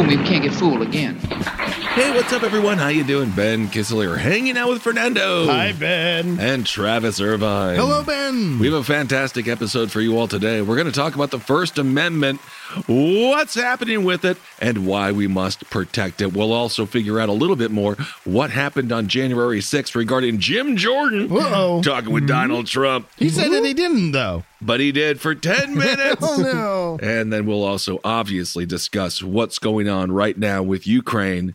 [0.00, 1.16] me, we can't get fooled again.
[1.16, 2.78] Hey, what's up, everyone?
[2.78, 3.30] How you doing?
[3.30, 5.44] Ben Kissel here, hanging out with Fernando.
[5.44, 6.40] Hi, Ben.
[6.40, 7.76] And Travis Irvine.
[7.76, 8.58] Hello, Ben.
[8.58, 10.62] We have a fantastic episode for you all today.
[10.62, 12.40] We're going to talk about the First Amendment,
[12.86, 16.32] what's happening with it, and why we must protect it.
[16.32, 20.76] We'll also figure out a little bit more what happened on January 6th regarding Jim
[20.76, 21.82] Jordan Uh-oh.
[21.82, 22.28] talking with mm-hmm.
[22.28, 23.08] Donald Trump.
[23.16, 24.44] He said that he didn't, though.
[24.60, 26.22] But he did for 10 minutes.
[26.22, 26.98] Oh, no.
[27.06, 31.54] And then we'll also obviously discuss what's going on right now with Ukraine,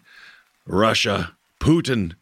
[0.65, 2.15] Russia, Putin,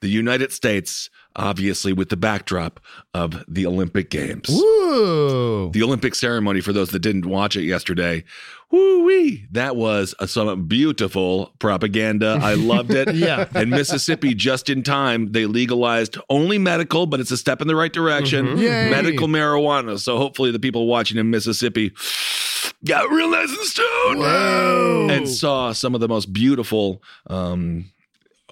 [0.00, 2.80] the United States, obviously with the backdrop
[3.14, 4.48] of the Olympic Games.
[4.48, 8.24] The Olympic ceremony, for those that didn't watch it yesterday,
[8.70, 12.38] woo wee, that was a, some beautiful propaganda.
[12.42, 13.02] I loved it.
[13.22, 13.46] Yeah.
[13.54, 17.76] And Mississippi, just in time, they legalized only medical, but it's a step in the
[17.76, 18.46] right direction.
[18.46, 18.90] Mm-hmm.
[18.90, 19.98] Medical marijuana.
[19.98, 21.92] So hopefully the people watching in Mississippi
[22.84, 25.08] got real nice and stoned Whoa.
[25.10, 27.91] and saw some of the most beautiful um,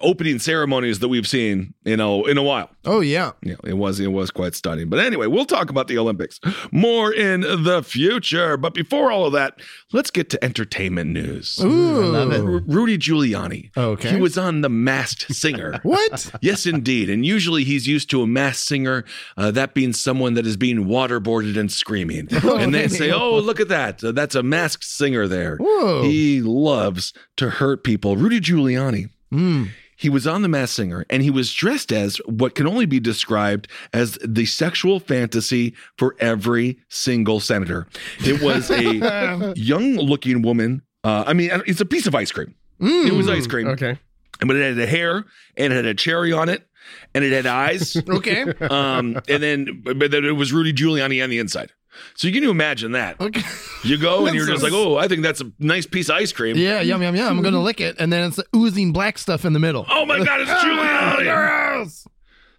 [0.03, 2.69] opening ceremonies that we've seen in a in a while.
[2.85, 3.31] Oh, yeah.
[3.43, 4.89] Yeah, it was it was quite stunning.
[4.89, 6.39] But anyway, we'll talk about the Olympics
[6.71, 8.57] more in the future.
[8.57, 9.59] But before all of that,
[9.93, 11.59] let's get to entertainment news.
[11.61, 12.15] Ooh.
[12.15, 13.69] I love R- Rudy Giuliani.
[13.77, 14.11] Okay.
[14.11, 15.79] He was on The Masked Singer.
[15.91, 16.31] What?
[16.41, 17.09] Yes, indeed.
[17.09, 19.03] And usually he's used to a masked singer,
[19.35, 22.27] uh, that being someone that is being waterboarded and screaming.
[22.31, 24.01] and they say, oh, look at that.
[24.03, 25.57] Uh, that's a masked singer there.
[25.57, 26.03] Whoa.
[26.03, 28.15] He loves to hurt people.
[28.15, 29.09] Rudy Giuliani.
[29.33, 29.69] Mm.
[30.01, 32.99] He was on The Masked Singer and he was dressed as what can only be
[32.99, 37.85] described as the sexual fantasy for every single senator.
[38.25, 40.81] It was a young looking woman.
[41.03, 42.55] Uh, I mean, it's a piece of ice cream.
[42.79, 43.67] It was ice cream.
[43.67, 43.99] Okay.
[44.39, 45.23] But it had a hair
[45.55, 46.67] and it had a cherry on it
[47.13, 47.95] and it had eyes.
[48.09, 48.41] Okay.
[48.71, 51.73] um, and then, but then it was Rudy Giuliani on the inside.
[52.15, 53.19] So you can imagine that.
[53.19, 53.41] Okay.
[53.83, 56.31] You go and you're just like, oh, I think that's a nice piece of ice
[56.31, 56.55] cream.
[56.57, 57.27] Yeah, yum, yum, yum.
[57.27, 57.95] I'm going to lick it.
[57.99, 59.85] And then it's the oozing black stuff in the middle.
[59.89, 61.25] Oh my God, it's Giuliani.
[61.81, 62.07] Yes.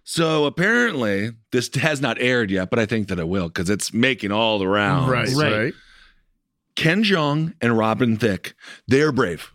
[0.05, 3.93] So apparently, this has not aired yet, but I think that it will because it's
[3.93, 5.33] making all the rounds.
[5.33, 5.73] Right.
[6.75, 8.55] Ken Jeong and Robin Thicke,
[8.87, 9.51] they're brave.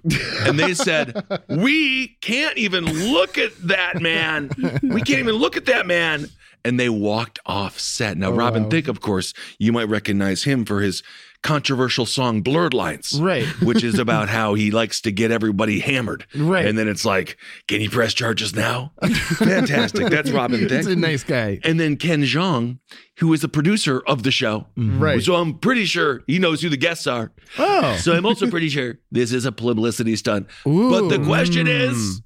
[0.47, 4.51] And they said, We can't even look at that man.
[4.83, 6.29] We can't even look at that man.
[6.65, 8.17] And they walked off set.
[8.17, 8.69] Now, oh, Robin wow.
[8.71, 11.03] Thicke, of course, you might recognize him for his
[11.43, 13.21] controversial song Blurred Lines.
[13.21, 13.45] Right.
[13.63, 16.27] Which is about how he likes to get everybody hammered.
[16.35, 16.67] Right.
[16.67, 17.37] And then it's like,
[17.69, 18.93] Can you press charges now?
[19.37, 20.09] Fantastic.
[20.09, 20.73] That's Robin Thicke.
[20.73, 21.61] It's a nice guy.
[21.65, 22.79] And then Ken Jeong,
[23.19, 24.67] who is the producer of the show.
[24.77, 25.01] Mm-hmm.
[25.01, 25.23] Right.
[25.23, 27.33] So I'm pretty sure he knows who the guests are.
[27.59, 27.97] Oh.
[27.97, 30.49] So I'm also pretty sure this is a publicity stunt.
[30.65, 31.25] But the Ooh.
[31.25, 32.23] question is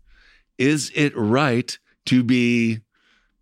[0.59, 2.81] is it right to be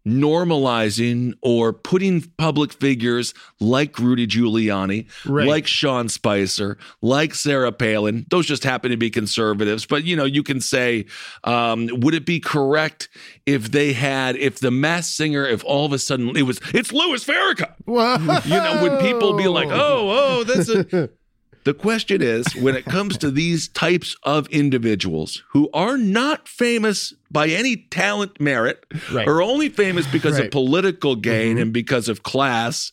[0.07, 5.47] normalizing or putting public figures like Rudy Giuliani, Right.
[5.47, 10.25] like Sean Spicer, like Sarah Palin, those just happen to be conservatives, but you know,
[10.25, 11.07] you can say,
[11.45, 13.09] um, would it be correct
[13.47, 16.93] if they had, if the mass singer, if all of a sudden it was, it's
[16.93, 18.17] Louis Farrakhan, Whoa.
[18.45, 20.11] you know, would people be like, oh,
[20.41, 21.11] oh, that's a.
[21.65, 27.13] The question is when it comes to these types of individuals who are not famous
[27.31, 29.29] by any talent merit, Right.
[29.29, 31.63] are only famous because of political gain mm-hmm.
[31.63, 32.93] and because of class,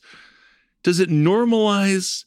[0.84, 2.26] does it normalize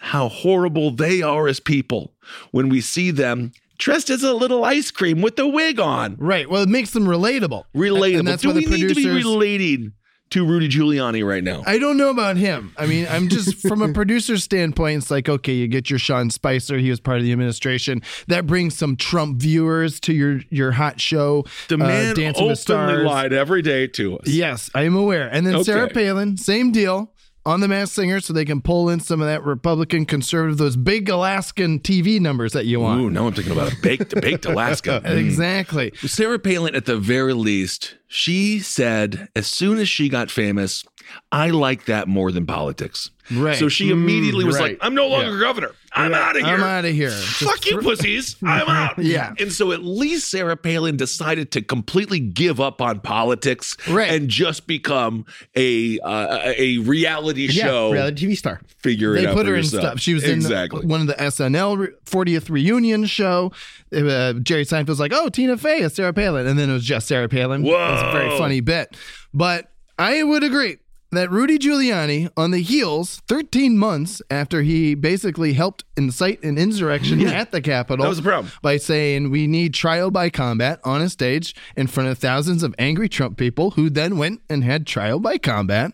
[0.00, 2.12] how horrible they are as people
[2.50, 6.16] when we see them dressed as a little ice cream with a wig on?
[6.18, 6.50] Right.
[6.50, 7.64] Well, it makes them relatable.
[7.74, 8.18] Relatable.
[8.18, 9.92] And that's Do why we the need to be producers- relating
[10.30, 11.62] to Rudy Giuliani right now?
[11.66, 12.72] I don't know about him.
[12.76, 16.30] I mean, I'm just from a producer standpoint, it's like, okay, you get your Sean
[16.30, 16.78] Spicer.
[16.78, 18.02] He was part of the administration.
[18.28, 21.44] That brings some Trump viewers to your your hot show.
[21.68, 23.06] the uh, man Dancing with openly Stars.
[23.06, 24.28] lied every day to us.
[24.28, 25.28] Yes, I am aware.
[25.28, 25.64] And then Okay.
[25.64, 27.12] Sarah Palin, same deal
[27.46, 30.76] on the Mass Singer, so they can pull in some of that Republican conservative, those
[30.76, 33.00] big Alaskan TV numbers that you want.
[33.00, 35.00] Ooh, now I'm thinking about a baked baked Alaska.
[35.06, 35.18] Mm.
[35.24, 35.92] Exactly.
[35.98, 40.84] Sarah Palin, at the very least, she said as soon as she got famous,
[41.30, 43.10] I like that more than politics.
[43.30, 43.56] Right.
[43.56, 44.72] So she immediately was right.
[44.72, 45.40] like, I'm no longer Yeah.
[45.40, 45.72] governor.
[45.96, 46.54] I'm out of here.
[46.54, 47.08] I'm out of here.
[47.10, 48.36] Just Fuck you, thro- pussies.
[48.44, 48.98] I'm out.
[48.98, 49.32] Yeah.
[49.38, 54.10] And so at least Sarah Palin decided to completely give up on politics Right.
[54.10, 55.24] and just become
[55.56, 57.88] a uh, a reality show.
[57.88, 58.60] Yeah, reality TV star.
[58.78, 59.30] Figure it out.
[59.30, 59.98] They put her in stuff.
[60.00, 60.82] She was exactly.
[60.82, 63.52] in one of the SNL 40th reunion show.
[63.92, 67.06] Uh, Jerry Seinfeld's like, "Oh, Tina Fey is Sarah Palin," and then it was just
[67.08, 67.64] Sarah Palin.
[67.64, 68.96] It was a very funny bit.
[69.32, 70.76] But I would agree
[71.12, 77.24] that Rudy Giuliani, on the heels, 13 months after he basically helped incite an insurrection
[77.26, 78.52] at the Capitol, That was the problem.
[78.62, 82.74] by saying we need trial by combat on a stage in front of thousands of
[82.78, 85.92] angry Trump people who then went and had trial by combat.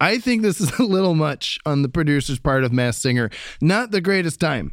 [0.00, 3.30] I think this is a little much on the producer's part of Mass Singer.
[3.60, 4.72] Not the greatest time.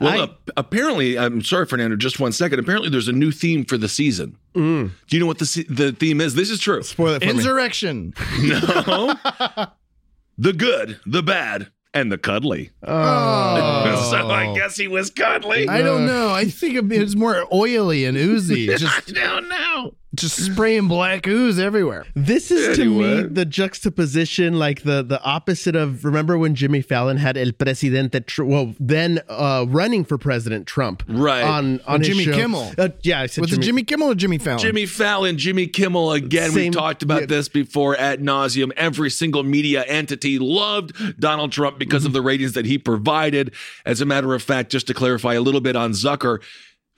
[0.00, 1.96] Well, ap- apparently, I'm sorry, Fernando.
[1.96, 2.58] Just one second.
[2.60, 4.36] Apparently, there's a new theme for the season.
[4.54, 4.90] Mm.
[5.08, 6.34] Do you know what the the theme is?
[6.34, 6.82] This is true.
[6.82, 7.30] Spoil it for me.
[7.32, 8.14] Insurrection.
[8.40, 9.14] No,
[10.40, 12.70] the good, the bad, and the cuddly.
[12.86, 14.08] Oh.
[14.10, 15.68] so I guess he was cuddly.
[15.68, 16.30] I don't know.
[16.32, 18.66] I think it's more oily and oozy.
[18.68, 19.94] Just I don't know.
[20.14, 22.06] Just spraying black ooze everywhere.
[22.14, 26.04] This is to me the juxtaposition, like the the opposite of.
[26.04, 31.02] Remember when Jimmy Fallon had El Presidente, Tr- well, then uh, running for President Trump,
[31.08, 31.42] Right.
[31.42, 32.32] On on his Jimmy show.
[32.32, 32.72] Kimmel.
[32.78, 33.62] Uh, yeah, I said Was Jimmy.
[33.62, 34.58] it Jimmy Kimmel or Jimmy Fallon?
[34.60, 36.12] Jimmy Fallon, Jimmy Kimmel.
[36.12, 37.26] Again, we Same- talked about yeah.
[37.26, 38.72] this before at nauseum.
[38.76, 43.52] Every single media entity loved Donald Trump because of the ratings that he provided.
[43.84, 46.38] As a matter of fact, just to clarify a little bit on Zucker,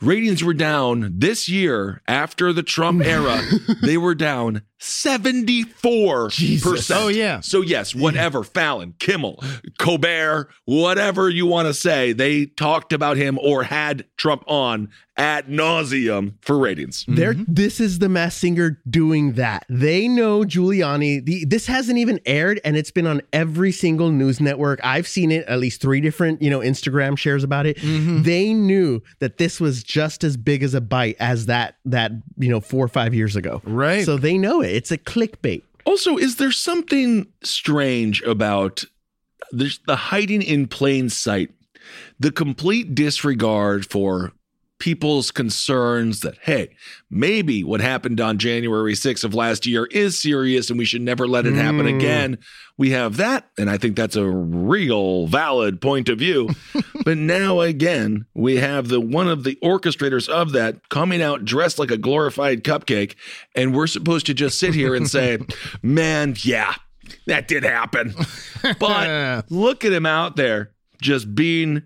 [0.00, 3.40] ratings were down this year after the Trump era.
[3.82, 6.96] they were down 74%.
[6.96, 7.40] Oh, yeah.
[7.40, 9.44] So, yes, whatever, Fallon, Kimmel,
[9.78, 14.88] Colbert, whatever you want to say, they talked about him or had Trump on
[15.20, 17.04] ad nauseum for ratings.
[17.06, 17.44] There, mm-hmm.
[17.46, 19.66] this is the mass singer doing that.
[19.68, 21.24] They know Giuliani.
[21.24, 24.80] The, this hasn't even aired, and it's been on every single news network.
[24.82, 27.76] I've seen it at least three different, you know, Instagram shares about it.
[27.76, 28.22] Mm-hmm.
[28.22, 32.48] They knew that this was just as big as a bite as that that you
[32.48, 33.60] know four or five years ago.
[33.64, 34.06] Right.
[34.06, 34.69] So they know it.
[34.74, 35.62] It's a clickbait.
[35.84, 38.84] Also, is there something strange about
[39.52, 41.50] the hiding in plain sight,
[42.18, 44.32] the complete disregard for
[44.80, 46.74] people's concerns that, hey,
[47.10, 51.28] maybe what happened on January 6th of last year is serious and we should never
[51.28, 51.96] let it happen hmm.
[51.96, 52.38] again.
[52.76, 56.48] We have that, and I think that's a real valid point of view.
[57.04, 61.78] but now again, we have the one of the orchestrators of that coming out dressed
[61.78, 63.16] like a glorified cupcake,
[63.54, 65.38] and we're supposed to just sit here and say,
[65.82, 66.74] "Man, yeah,
[67.26, 68.14] that did happen."
[68.78, 70.70] But look at him out there
[71.02, 71.82] just being,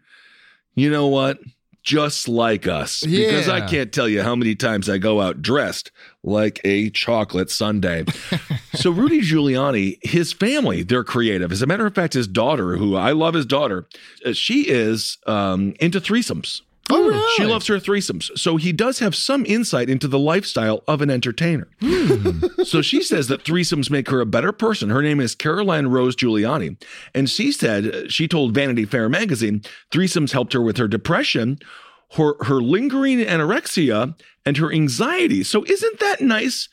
[0.77, 1.39] you know what?
[1.85, 3.05] Just like us.
[3.05, 5.93] Because I can't tell you how many times I go out dressed
[6.23, 8.05] like a chocolate sundae.
[8.75, 11.53] so Rudy Giuliani, his family, they're creative.
[11.53, 13.87] As a matter of fact, his daughter, who I love his daughter,
[14.25, 16.63] uh, she is um, into threesomes.
[16.97, 17.29] Oh, really?
[17.37, 18.31] She loves her threesomes.
[18.39, 21.67] So he does have some insight into the lifestyle of an entertainer.
[22.65, 24.91] so she says that threesomes make her a better person.
[24.91, 26.81] Her name is Caroline Rose Giuliani.
[27.15, 31.59] And she said, uh, she told Vanity Fair magazine, threesomes helped her with her depression,
[32.13, 34.15] her, her lingering anorexia,
[34.47, 35.43] and her anxiety.
[35.43, 36.69] So isn't that nice?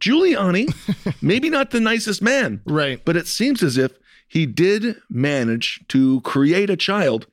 [0.00, 0.72] Giuliani,
[1.22, 3.04] maybe not the nicest man, Right.
[3.04, 3.92] but it seems as if
[4.26, 7.26] he did manage to create a child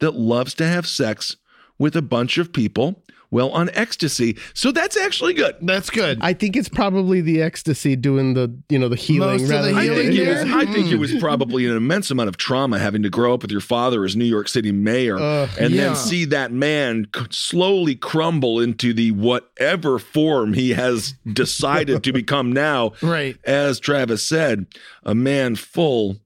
[0.00, 1.36] that loves to have sex
[1.78, 4.38] with a bunch of people, well, on ecstasy.
[4.54, 5.56] So that's actually good.
[5.60, 6.18] That's good.
[6.22, 9.30] I think it's probably the ecstasy doing the you know the healing.
[9.30, 11.00] Most of rather the than I healing think, it was, I think it mm.
[11.00, 14.16] was probably an immense amount of trauma having to grow up with your father as
[14.16, 15.84] New York City mayor and yeah.
[15.84, 22.12] then see that man c- slowly crumble into the whatever form he has decided to
[22.12, 22.92] become now.
[23.08, 23.36] Right.
[23.44, 24.66] As Travis said,
[25.02, 26.18] a man full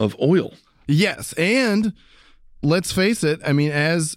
[0.00, 0.54] of oil.
[0.88, 1.92] Yes, and
[2.62, 3.40] let's face it.
[3.44, 4.16] I mean, as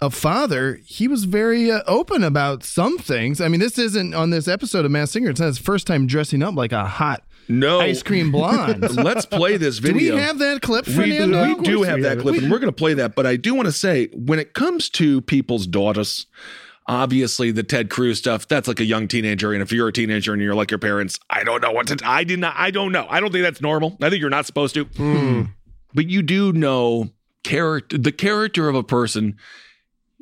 [0.00, 3.40] a father, he was very uh, open about some things.
[3.40, 5.30] I mean, this isn't on this episode of Mass Singer.
[5.30, 7.80] It's not his first time dressing up like a hot No.
[7.80, 8.82] ice cream blonde.
[8.96, 10.16] Let's play this Do video.
[10.16, 11.54] we have that clip, We do, Fernando?
[11.56, 13.14] we do have that clip, and we're going to play that.
[13.14, 16.26] But I do want to say, when it comes to people's daughters,
[16.86, 19.52] obviously the Ted Cruz stuff, that's like a young teenager.
[19.52, 21.98] And if you're a teenager and you're like your parents, I don't know what to.
[22.04, 22.54] I did not.
[22.58, 23.06] I don't know.
[23.08, 23.96] I don't think that's normal.
[24.02, 25.48] I think you're not supposed to.
[25.94, 27.10] But you do know
[27.44, 29.36] character, the character of a person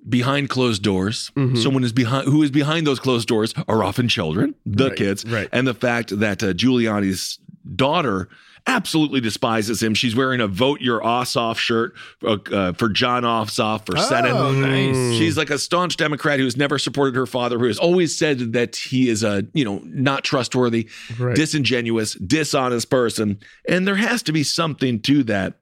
[0.09, 1.30] behind closed doors.
[1.54, 5.49] Someone is behind who is behind those closed doors are often children, the kids, right.
[5.52, 7.38] and the fact that uh, Giuliani's
[7.76, 8.28] daughter
[8.66, 9.92] absolutely despises him.
[9.94, 11.94] She's wearing a "Vote Your Ass Off" shirt
[12.25, 14.32] uh, uh, for Jon Ossoff for Senate.
[14.32, 15.18] Oh, nice.
[15.18, 18.76] She's like a staunch Democrat who's never supported her father, who has always said that
[18.76, 21.35] he is a you know not trustworthy, Right.
[21.37, 25.54] disingenuous, dishonest person, and there has to be something to that.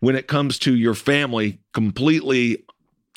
[0.00, 2.62] when it comes to your family completely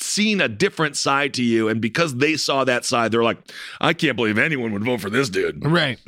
[0.02, 3.38] seen a different side to you and because they saw that side they're like
[3.80, 5.98] i can't believe anyone would vote for this dude Right.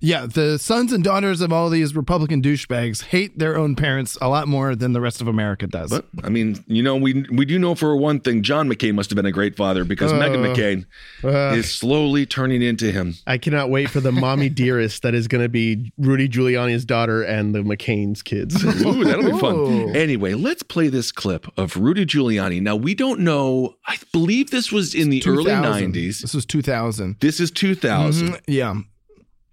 [0.00, 0.26] Yeah.
[0.26, 4.48] The sons and daughters of all these Republican douchebags hate their own parents a lot
[4.48, 5.90] more than the rest of America does.
[5.90, 9.10] but i mean you know we we do know for one thing john mccain must
[9.10, 10.86] have been a great father because meghan uh, mccain
[11.24, 11.54] uh.
[11.56, 15.42] is slowly turning into him I cannot wait for the mommy dearest that is going
[15.42, 18.62] to be Rudy Giuliani's daughter and the McCain's kids.
[18.64, 19.38] Ooh, that'll be Ooh.
[19.38, 19.96] fun.
[19.96, 22.60] Anyway, let's play this clip of Rudy Giuliani.
[22.60, 23.39] Now, we don't know,
[23.86, 26.20] I believe this was in the early 90s.
[26.20, 27.16] This was 2000.
[27.20, 28.28] This is 2000.
[28.34, 28.74] Mhm, Yeah.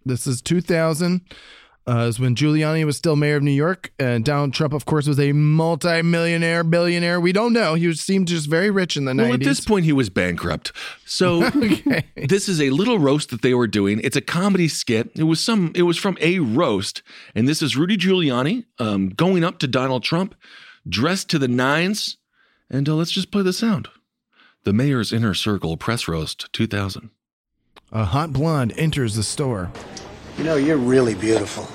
[0.05, 1.21] This is 2000.
[1.89, 5.07] Uh, is when Giuliani was still mayor of New York, and Donald Trump, of course,
[5.07, 7.17] was a multi-millionaire, billionaire.
[7.21, 7.75] We don't know.
[7.75, 9.33] He seemed just very rich in the Well, 90s.
[9.35, 10.73] at this point, he was bankrupt.
[11.05, 11.49] So
[12.27, 14.01] this is a little roast that they were doing.
[14.03, 15.11] It's a comedy skit.
[15.15, 15.71] It was some.
[15.75, 17.03] It was from a roast,
[17.35, 20.35] and this is Rudy Giuliani um, going up to Donald Trump,
[20.89, 22.17] dressed to the nines,
[22.69, 23.89] and uh, let's just play the sound.
[24.63, 27.09] The mayor's inner circle press roast 2000.
[27.91, 29.71] a hot blonde enters the store.
[30.37, 31.67] You know, you're really beautiful.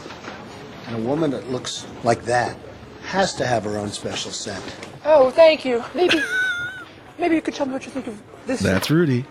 [0.87, 2.56] And a woman that looks like that
[3.04, 4.62] has to have her own special scent.
[5.04, 5.82] Oh, thank you.
[5.94, 6.20] Maybe,
[7.18, 8.61] maybe you could tell me what you think of this.
[8.61, 9.25] That's Rudy.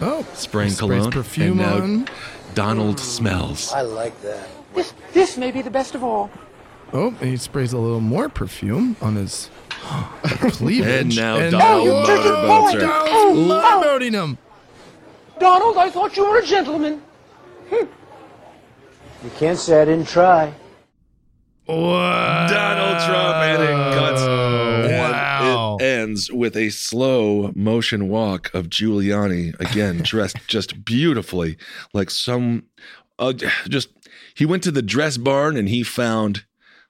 [0.00, 1.10] Oh, spraying sprays cologne.
[1.10, 2.08] perfume and now on.
[2.54, 3.72] Donald smells.
[3.72, 4.48] I like that.
[4.74, 6.30] This, this may be the best of all.
[6.92, 9.50] Oh, and he sprays a little more perfume on his
[10.50, 10.86] cleavage.
[10.86, 12.80] And now And Donald now- motorboats her.
[12.80, 14.38] Donald's motorboating him.
[15.38, 17.02] Donald, I thought you were a gentleman.
[17.70, 20.52] You can't say I didn't try.
[21.66, 24.22] Donald Trump and it cuts.
[24.22, 31.56] And It ends with a slow motion walk of Giuliani again, dressed just beautifully,
[31.92, 32.64] like some.
[33.18, 33.88] Uh, just
[34.34, 36.44] he went to the dress barn and he found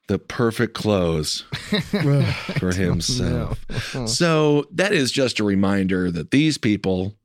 [0.09, 1.45] the perfect clothes
[2.59, 3.65] for himself.
[4.07, 7.17] So that is just a reminder that these people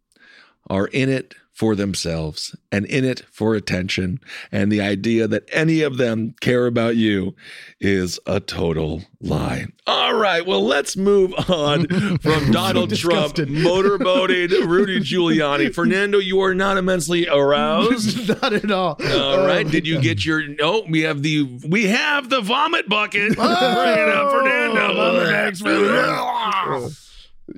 [0.70, 4.20] are in it for themselves and in it for attention.
[4.52, 7.36] And the idea that any of them care about you
[7.80, 9.68] is a total lie.
[9.86, 11.88] All right, well, let's move on
[12.22, 15.74] from Donald Trump motorboating Rudy Giuliani.
[15.74, 18.30] Fernando, you are not immensely aroused.
[18.42, 18.98] Not at all.
[19.04, 19.66] All right.
[19.66, 20.86] Um, did you get your no?
[20.88, 23.36] We have the we have the vomit bucket.
[23.38, 23.74] Oh!
[23.76, 24.94] Bring it up, Fernando.
[25.56, 26.90] Fernando.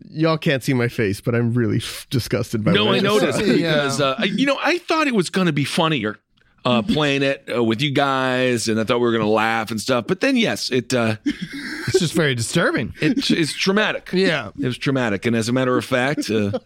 [0.10, 3.40] Y'all can't see my face, but I'm really disgusted by No, what I just noticed
[3.40, 3.46] saw.
[3.56, 6.18] because uh, you know I thought it was going to be funnier
[6.66, 9.70] uh, playing it uh, with you guys, and I thought we were going to laugh
[9.72, 10.06] and stuff.
[10.08, 12.94] But then, yes, it uh, It's just very disturbing.
[13.02, 14.10] it it's traumatic.
[14.14, 14.50] Yeah.
[14.60, 16.60] it was traumatic, and as a matter of fact, uh,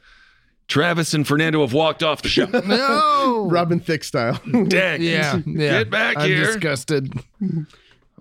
[0.67, 2.45] Travis and Fernando have walked off the show.
[2.45, 3.47] No.
[3.49, 4.39] Robin Thicke style.
[4.67, 5.79] Dang, Yeah, yeah.
[5.79, 6.45] get back I'm here.
[6.45, 7.11] disgusted.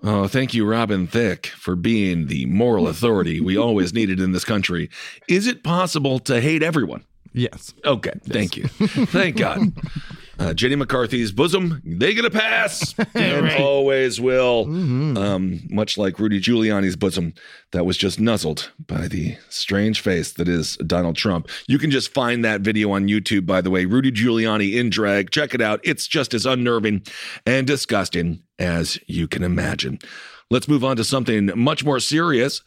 [0.03, 4.45] Oh, thank you, Robin Thicke, for being the moral authority we always needed in this
[4.45, 4.89] country.
[5.27, 7.03] Is it possible to hate everyone?
[7.33, 7.73] Yes.
[7.85, 8.67] Okay, thank you.
[8.67, 9.59] Thank God.
[10.39, 14.65] Uh, Jenny McCarthy's bosom, they get a pass and always will.
[14.65, 17.33] Um, much like Rudy Giuliani's bosom
[17.71, 21.49] that was just nuzzled by the strange face that is Donald Trump.
[21.67, 23.85] You can just find that video on YouTube, by the way.
[23.85, 25.31] Rudy Giuliani in drag.
[25.31, 25.79] Check it out.
[25.83, 27.03] It's just as unnerving
[27.45, 29.99] and disgusting as you can imagine.
[30.49, 32.61] Let's move on to something much more serious.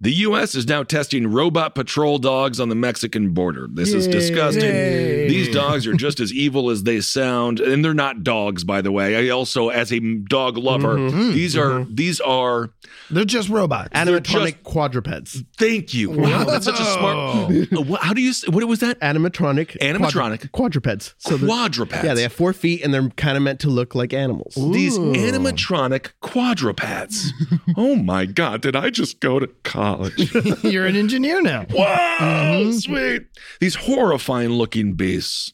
[0.00, 0.54] The U.S.
[0.54, 3.66] is now testing robot patrol dogs on the Mexican border.
[3.68, 4.62] This is disgusting.
[4.70, 8.92] These dogs are just as evil as they sound, and they're not dogs, by the
[8.92, 9.16] way.
[9.16, 11.18] I also, as a dog lover, mm-hmm.
[11.18, 11.32] Mm-hmm.
[11.32, 11.94] these are mm-hmm.
[11.94, 12.70] these are.
[13.10, 13.88] They're just robots.
[13.90, 15.42] Animatronic quadrupeds.
[15.56, 16.10] Thank you.
[16.10, 17.68] Wow, that's such a smart.
[17.88, 18.30] What- How do you?
[18.30, 19.00] s- What was that?
[19.00, 19.78] Animatronic.
[19.78, 20.50] Animatronic.
[20.50, 21.14] quadru- quadrupeds.
[21.18, 22.04] So Quadrupeds.
[22.04, 24.54] Yeah, they have four feet and they're kind of meant to look like animals.
[24.54, 27.32] These animatronic quadrupeds.
[27.76, 28.60] oh my God!
[28.60, 29.87] Did I just go to college?
[30.62, 31.66] You're an engineer now.
[31.70, 33.26] Wow, sweet.
[33.60, 35.52] These horrifying looking beasts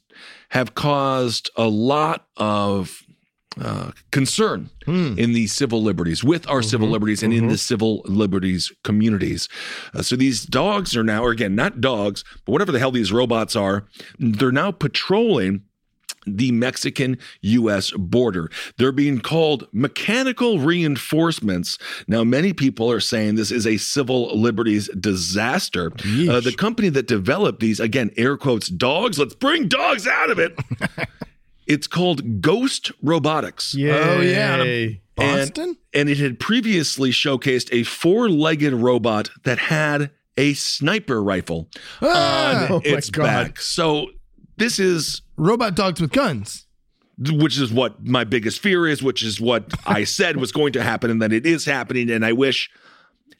[0.51, 3.03] have caused a lot of
[3.61, 4.71] uh, concern
[5.17, 9.49] in the civil liberties, with our civil liberties, and in the civil liberties communities.
[9.95, 13.13] Uh, so these dogs are now, or again, not dogs, but whatever the hell these
[13.13, 13.87] robots are,
[14.19, 15.63] they're now patrolling
[16.27, 18.51] the Mexican US border.
[18.79, 21.79] They're being called mechanical reinforcements.
[22.09, 25.93] Now, many people are saying this is a civil liberties disaster.
[25.97, 30.39] Uh, the company that developed these, again, air quotes, dogs, let's bring dogs out of
[30.39, 30.59] it.
[31.67, 33.75] it's called Ghost Robotics.
[33.75, 34.63] Oh, yeah.
[34.63, 35.01] Yay.
[35.17, 35.77] Boston?
[35.93, 41.69] And it had previously showcased a four legged robot that had a sniper rifle
[42.03, 42.65] Ah!
[42.65, 43.23] on Oh my its God.
[43.23, 43.61] back.
[43.61, 44.09] So
[44.57, 46.67] this is Robot dogs with guns.
[47.19, 50.83] which is what my biggest fear is, which is what I said was going to
[50.83, 52.11] happen, and that it is happening.
[52.11, 52.71] And I wish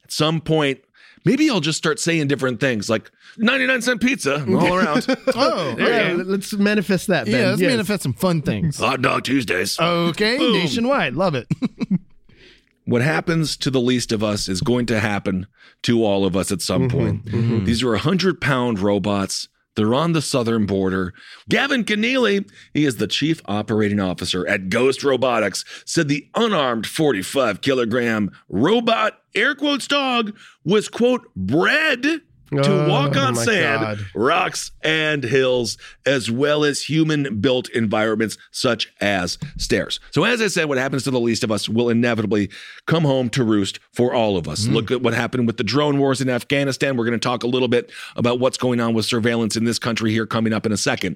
[0.03, 0.79] At some point,
[1.25, 5.05] maybe I'll just start saying different things like 99 cent pizza all around.
[5.35, 6.13] Oh, Yeah, okay.
[6.13, 7.25] let's manifest that.
[7.25, 7.33] Ben.
[7.33, 7.71] Yeah, let's Yes.
[7.71, 8.77] manifest some fun things.
[8.77, 9.77] Hot dog Tuesdays.
[9.79, 10.53] Okay, Boom.
[10.53, 11.15] nationwide.
[11.15, 11.47] Love it.
[12.85, 15.47] what happens to the least of us is going to happen
[15.83, 16.97] to all of us at some mm-hmm.
[16.97, 17.25] point.
[17.25, 17.65] Mm-hmm.
[17.65, 19.49] These are 100 pound robots.
[19.75, 21.13] They're on the southern border.
[21.49, 27.61] Gavin Kenneally, he is the chief operating officer at Ghost Robotics, said the unarmed 45
[27.61, 32.21] kilogram robot, air quotes dog, was, quote, bred
[32.51, 34.05] to Oh, walk on sand, God.
[34.13, 39.99] rocks, and hills, as well as human built environments such as stairs.
[40.11, 42.49] So, as I said, what happens to the least of us will inevitably
[42.85, 44.65] come home to roost for all of us.
[44.67, 44.73] Mm.
[44.73, 46.97] Look at what happened with the drone wars in Afghanistan.
[46.97, 49.79] We're going to talk a little bit about what's going on with surveillance in this
[49.79, 51.15] country here coming up in a second.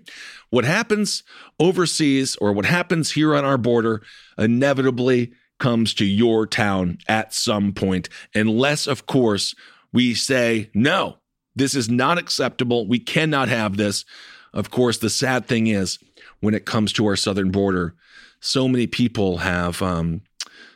[0.49, 1.23] What happens
[1.59, 4.01] overseas or what happens here on our border
[4.37, 9.53] inevitably comes to your town at some point, unless, of course,
[9.91, 11.17] we say, no,
[11.55, 12.87] this is not acceptable.
[12.87, 14.05] We cannot have this.
[14.53, 15.99] Of course, the sad thing is
[16.39, 17.95] when it comes to our southern border,
[18.39, 20.21] so many people have um,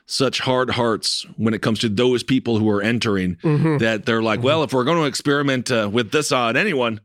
[0.05, 3.37] such hard hearts when it comes to those people who are entering
[3.79, 6.99] that they're like, well, if we're going to experiment uh, with this on anyone,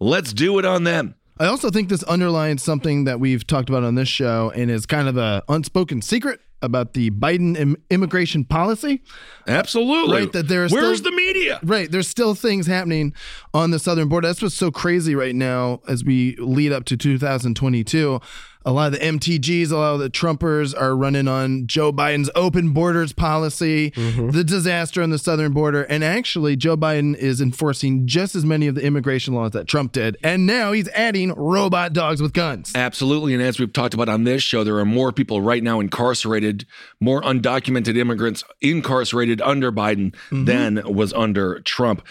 [0.00, 1.14] let's do it on them.
[1.38, 4.86] I also think this underlines something that we've talked about on this show and is
[4.86, 9.02] kind of a unspoken secret about the Biden Im- immigration policy.
[9.46, 10.16] Absolutely.
[10.20, 11.60] Right, that there's Where's still- the media?
[11.62, 13.12] Right, there's still things happening
[13.52, 14.28] on the southern border.
[14.28, 18.20] That's what's so crazy right now as we lead up to 2022.
[18.66, 22.30] A lot of the MTGs, a lot of the Trumpers are running on Joe Biden's
[22.34, 24.30] open borders policy, mm-hmm.
[24.30, 25.82] the disaster on the southern border.
[25.82, 29.92] And actually, Joe Biden is enforcing just as many of the immigration laws that Trump
[29.92, 30.16] did.
[30.24, 32.72] And now he's adding robot dogs with guns.
[32.74, 33.34] Absolutely.
[33.34, 36.66] And as we've talked about on this show, there are more people right now incarcerated,
[37.00, 40.46] more undocumented immigrants incarcerated under Biden mm-hmm.
[40.46, 42.06] than was under Trump.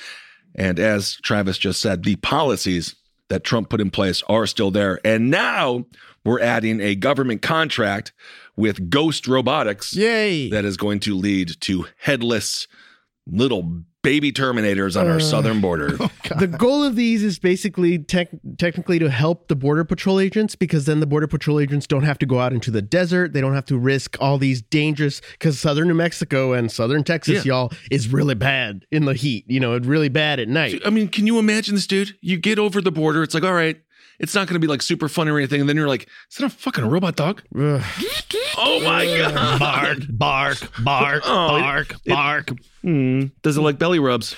[0.55, 2.95] And as Travis just said, the policies
[3.29, 4.99] that Trump put in place are still there.
[5.03, 5.85] And now
[6.25, 8.13] we're adding a government contract
[8.55, 10.49] with Ghost Robotics Yay.
[10.49, 12.67] that is going to lead to headless
[13.25, 15.97] little baby terminators on our uh, southern border.
[16.31, 20.55] Oh, the goal of these is basically tech technically to help the border patrol agents
[20.55, 23.33] because then the border patrol agents don't have to go out into the desert.
[23.33, 27.45] They don't have to risk all these dangerous because southern New Mexico and southern Texas,
[27.45, 27.53] Yeah.
[27.53, 29.45] y'all, is really bad in the heat.
[29.47, 30.81] You know, it's really bad at night.
[30.85, 32.15] I mean, can you imagine this, dude?
[32.21, 33.21] You get over the border.
[33.21, 33.77] It's like, all right,
[34.19, 35.59] it's not going to be like super fun or anything.
[35.61, 37.41] And then you're like, is that a fucking robot dog?
[37.55, 39.59] oh my God.
[39.59, 42.49] bark, bark, bark, Oh, it- bark, it- bark.
[42.81, 43.25] Hmm.
[43.41, 44.35] Does it like belly rubs?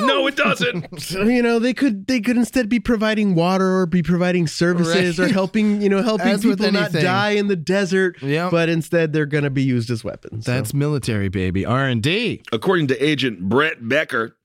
[0.00, 0.86] No, it doesn't.
[1.00, 5.18] So, you know, they could they could instead be providing water or be providing services
[5.18, 5.28] Right.
[5.30, 8.20] or helping, you know, helping As people not die in the desert.
[8.22, 8.50] Yep.
[8.50, 10.44] But instead they're gonna be used as weapons.
[10.46, 11.64] So- That's military, baby.
[11.64, 12.42] R&D.
[12.52, 14.36] According to Agent Brett Becker,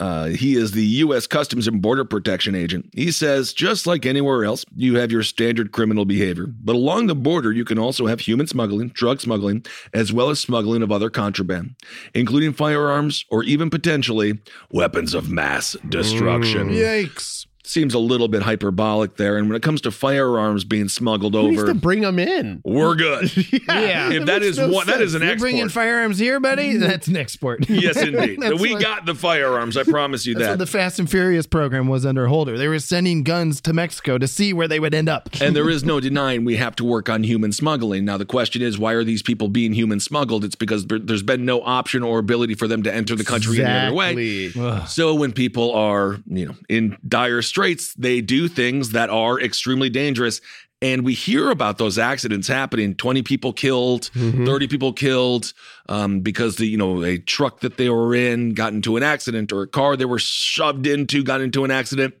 [0.00, 1.26] uh, he is the U.S.
[1.26, 2.90] Customs and Border Protection agent.
[2.92, 6.46] He says, just like anywhere else, you have your standard criminal behavior.
[6.46, 10.38] But along the border, you can also have human smuggling, drug smuggling, as well as
[10.38, 11.74] smuggling of other contraband,
[12.14, 14.38] including firearms or even potentially
[14.70, 16.70] weapons of mass destruction.
[16.70, 17.47] Yikes.
[17.68, 19.36] Seems a little bit hyperbolic there.
[19.36, 22.62] And when it comes to firearms being smuggled Who needs over, to bring them in?
[22.64, 23.30] we're good.
[23.68, 24.10] Yeah.
[24.10, 25.50] if that makes is no one, that is an You're export.
[25.50, 26.76] bringing firearms here, buddy?
[26.78, 27.68] That's an export.
[27.70, 28.40] yes, indeed.
[28.40, 29.76] That's we what- got the firearms.
[29.76, 30.50] I promise you That's that.
[30.52, 32.56] what the Fast and Furious program was under Holder.
[32.56, 35.28] They were sending guns to Mexico to see where they would end up.
[35.40, 38.04] and there is no denying we have to work on human smuggling.
[38.06, 40.42] Now, the question is, why are these people being human smuggled?
[40.44, 43.62] It's because there- there's been no option or ability for them to enter the country
[43.62, 44.12] any other way.
[44.46, 44.86] Exactly.
[44.86, 47.57] So when people are, you know, in dire straits,
[47.94, 50.40] they do things that are extremely dangerous.
[50.80, 55.52] And we hear about those accidents happening 20 people killed, 30 people killed
[55.88, 59.50] um, because the, you know, a truck that they were in got into an accident
[59.52, 62.14] or a car they were shoved into got into an accident.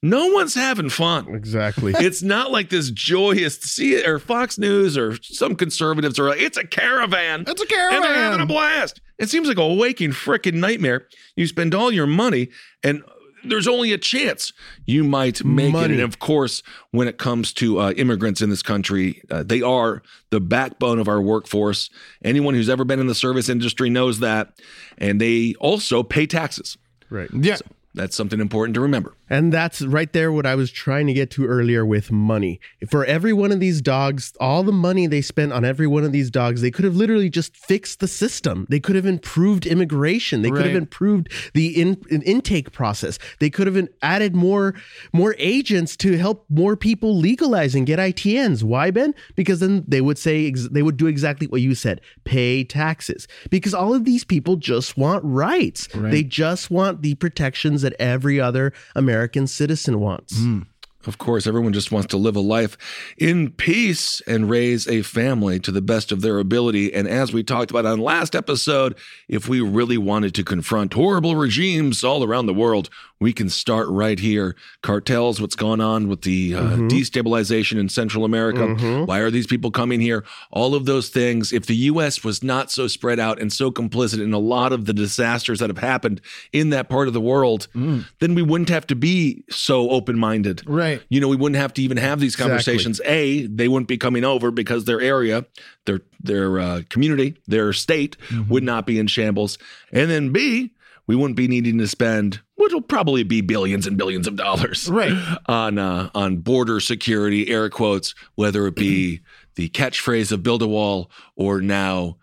[0.00, 1.92] No one's having fun Exactly.
[1.96, 6.58] it's not like this joyous see or Fox News or some conservatives are like, it's
[6.58, 7.44] a caravan.
[7.48, 8.40] It's a And they're having caravan.
[8.42, 9.00] a blast.
[9.18, 11.08] It seems like a waking freaking nightmare.
[11.36, 12.50] You spend all your money
[12.84, 13.02] and
[13.44, 14.52] there's only a chance
[14.86, 15.90] you might make it.
[15.90, 20.02] And of course, when it comes to uh, immigrants in this country, uh, they are
[20.30, 21.90] the backbone of our workforce.
[22.22, 24.58] Anyone who's ever been in the service industry knows that.
[24.98, 26.76] And they also pay taxes.
[27.10, 27.30] right.
[27.32, 27.58] Yeah.
[27.96, 29.14] That's something important to remember.
[29.34, 32.60] And that's right there what I was trying to get to earlier with money.
[32.88, 36.12] For every one of these dogs, all the money they spent on every one of
[36.12, 38.64] these dogs, they could have literally just fixed the system.
[38.70, 40.42] They could have improved immigration.
[40.42, 43.18] They could have improved the in, in- intake process.
[43.40, 44.76] They could have added more
[45.12, 48.62] more agents to help more people legalize and get ITNs.
[48.62, 49.16] Why, Ben?
[49.34, 53.26] Because then they would say ex- they would do exactly what you said: pay taxes.
[53.50, 55.88] Because all of these people just want rights.
[56.12, 60.38] They just want the protections that every other American citizen wants.
[60.38, 60.60] Hmm.
[61.06, 62.76] Of course, everyone just wants to live a life
[63.18, 66.92] in peace and raise a family to the best of their ability.
[66.94, 68.96] And as we talked about on last episode,
[69.28, 72.88] if we really wanted to confront horrible regimes all around the world,
[73.24, 74.54] we can start right here.
[74.82, 76.60] Cartels, what's going on with the uh,
[76.90, 78.66] destabilization in Central America?
[79.06, 80.26] Why are these people coming here?
[80.50, 81.50] All of those things.
[81.50, 82.22] If the U.S.
[82.22, 85.70] was not so spread out and so complicit in a lot of the disasters that
[85.70, 86.20] have happened
[86.52, 90.62] in that part of the world, then we wouldn't have to be so open minded.
[90.68, 91.02] Right.
[91.08, 93.00] You know, we wouldn't have to even have these conversations.
[93.06, 95.46] A, they wouldn't be coming over because their area,
[95.86, 98.18] their their uh, community, their state
[98.50, 99.56] would not be in shambles.
[99.92, 100.73] And then B,
[101.06, 104.88] we wouldn't be needing to spend which will probably be billions and billions of dollars
[104.88, 105.12] Right.
[105.46, 109.20] on uh, on border security, air quotes, whether it be
[109.56, 112.16] the catchphrase of build a wall or now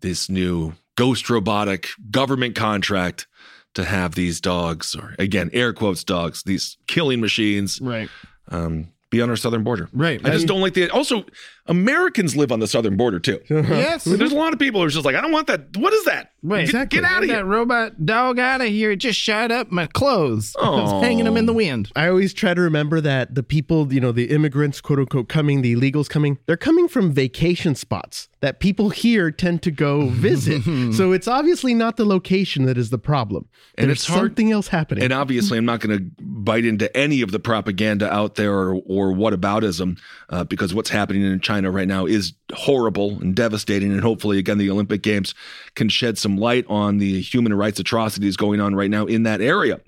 [0.00, 3.26] this new ghost robotic government contract
[3.74, 8.08] to have these dogs, or again, air quotes dogs, these killing machines, Right.
[8.48, 9.88] um, be on our southern border.
[9.92, 10.20] Right.
[10.24, 10.90] I just don't like the.
[10.90, 11.24] Also,
[11.66, 13.40] Americans live on the southern border too.
[13.50, 14.06] Yes.
[14.06, 15.76] I mean, there's a lot of people who are just like, I don't want that.
[15.76, 16.32] What is that?
[16.42, 16.68] Right.
[16.68, 17.44] Get, get out of That here.
[17.44, 18.92] robot dog out of here.
[18.92, 20.54] It just shot up my clothes.
[20.62, 21.90] I was hanging them in the wind.
[21.96, 25.62] I always try to remember that the people, you know, the immigrants, quote unquote, coming,
[25.62, 30.62] the illegals coming, they're coming from vacation spots that people here tend to go visit.
[30.94, 33.48] so it's obviously not the location that is the problem.
[33.76, 35.02] And There's it's hard- something else happening.
[35.04, 38.74] And obviously, I'm not going to bite into any of the propaganda out there or,
[38.86, 39.98] or whataboutism,
[40.30, 43.92] uh, because what's happening in China right now is horrible and devastating.
[43.92, 45.34] And hopefully, again, the Olympic Games
[45.74, 49.40] can shed some light on the human rights atrocities going on right now in that
[49.40, 49.80] area.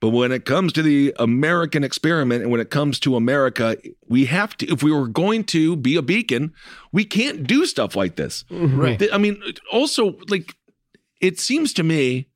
[0.00, 4.26] But when it comes to the American experiment and when it comes to America, we
[4.26, 6.52] have to, if we were going to be a beacon,
[6.92, 8.44] we can't do stuff like this.
[8.50, 8.80] Mm-hmm.
[8.80, 9.02] Right.
[9.12, 10.54] I mean, also, like,
[11.20, 12.28] it seems to me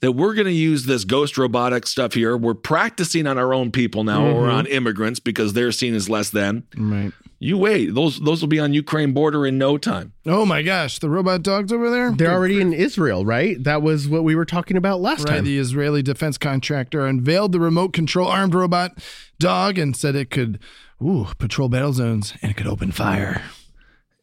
[0.00, 2.36] that we're going to use this ghost robotic stuff here.
[2.36, 4.38] We're practicing on our own people now mm-hmm.
[4.38, 6.68] or on immigrants because they're seen as less than.
[6.76, 7.12] Right.
[7.40, 10.12] You wait; those those will be on Ukraine border in no time.
[10.26, 12.10] Oh my gosh, the robot dogs over there.
[12.10, 13.62] they're already in Israel, right?
[13.62, 15.44] That was what we were talking about last Right, time.
[15.44, 18.98] the Israeli defense contractor unveiled the remote control armed robot
[19.38, 20.58] dog and said it could
[21.00, 23.42] ooh, patrol battle zones and it could open fire.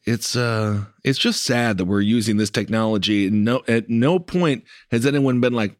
[0.03, 3.29] It's uh, it's just sad that we're using this technology.
[3.29, 5.77] No, at no point has anyone been like,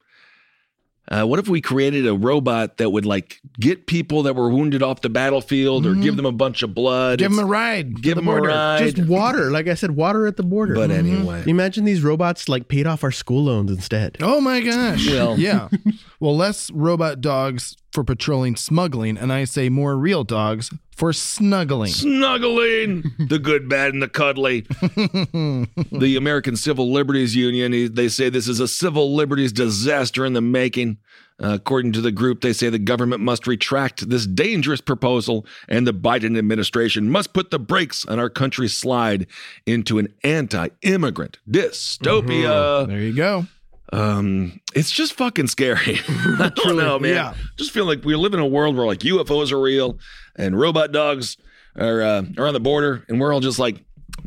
[1.11, 4.81] uh, "What if we created a robot that would like get people that were wounded
[4.83, 8.01] off the battlefield or give them a bunch of blood, Give them a ride.
[8.01, 10.75] give the them a ride." Just water, like I said, water at the border.
[10.75, 11.43] But anyway.
[11.47, 14.17] imagine these robots like paid off our school loans instead.
[14.21, 15.07] Oh my gosh.
[15.07, 15.69] Well- yeah.
[16.21, 21.91] Well, less robot dogs for patrolling smuggling, and I say more real dogs for snuggling.
[21.91, 23.03] snuggling!
[23.17, 24.65] The good bad and the cuddly.
[25.97, 30.41] The american civil liberties union they say this is a civil liberties disaster in the
[30.41, 30.97] making.
[31.37, 35.85] Uh, according to the group they say the government must retract this dangerous proposal and
[35.85, 39.27] the biden administration must put the brakes on our country's slide
[39.65, 42.87] into an anti-immigrant dystopia.
[42.87, 43.47] There you go.
[43.93, 47.33] Um it's just fucking scary i don't know man yeah.
[47.55, 49.97] just feel like we live in a world where like ufos are real
[50.35, 51.37] and robot dogs
[51.77, 53.83] are uh, are on the border and we're all just like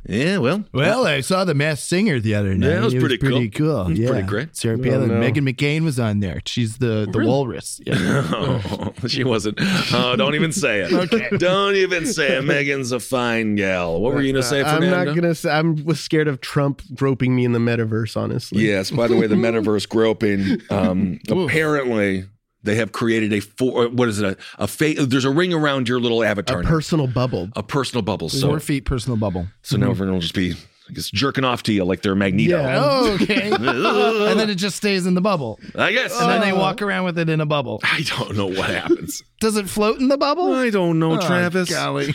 [0.09, 2.69] yeah well Well, I saw the Masked Singer the other night.
[2.69, 3.31] Yeah, it was pretty cool.
[3.31, 3.83] pretty cool.
[3.83, 4.09] It was yeah.
[4.09, 4.57] pretty great.
[4.57, 5.15] Sarah Palin, no.
[5.15, 6.41] Meghan McCain was on there.
[6.47, 7.81] She's the the walrus.
[7.85, 7.95] Yeah.
[8.33, 9.59] oh, she wasn't
[9.93, 11.29] oh don't even say it Okay.
[11.37, 15.15] don't even say it meghan's a fine gal what were you gonna say I'm not
[15.15, 15.35] gonna.
[15.35, 18.17] Say, I'm was scared of Trump groping me in the metaverse.
[18.17, 22.25] Honestly, yes by the way the metaverse groping um apparently
[22.63, 25.53] they have created a four uh, what is it a, a fa- there's a ring
[25.53, 26.69] around your little avatar a now.
[26.69, 27.49] personal bubble.
[27.57, 29.47] a personal bubble so Four feet personal bubble.
[29.63, 30.55] so now everyone will just be
[30.89, 32.57] I guess jerking off to you like they're Magneto.
[32.63, 32.79] Yeah.
[32.83, 33.51] Oh, okay.
[34.31, 35.61] and then it just stays in the bubble.
[35.75, 36.19] I guess.
[36.19, 36.59] And then they uh.
[36.59, 37.81] walk around with it in a bubble.
[37.83, 39.23] I don't know what happens.
[39.41, 40.55] Does it float in the bubble?
[40.55, 41.69] I don't know, Oh, Travis.
[41.71, 42.15] golly.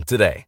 [0.05, 0.45] today.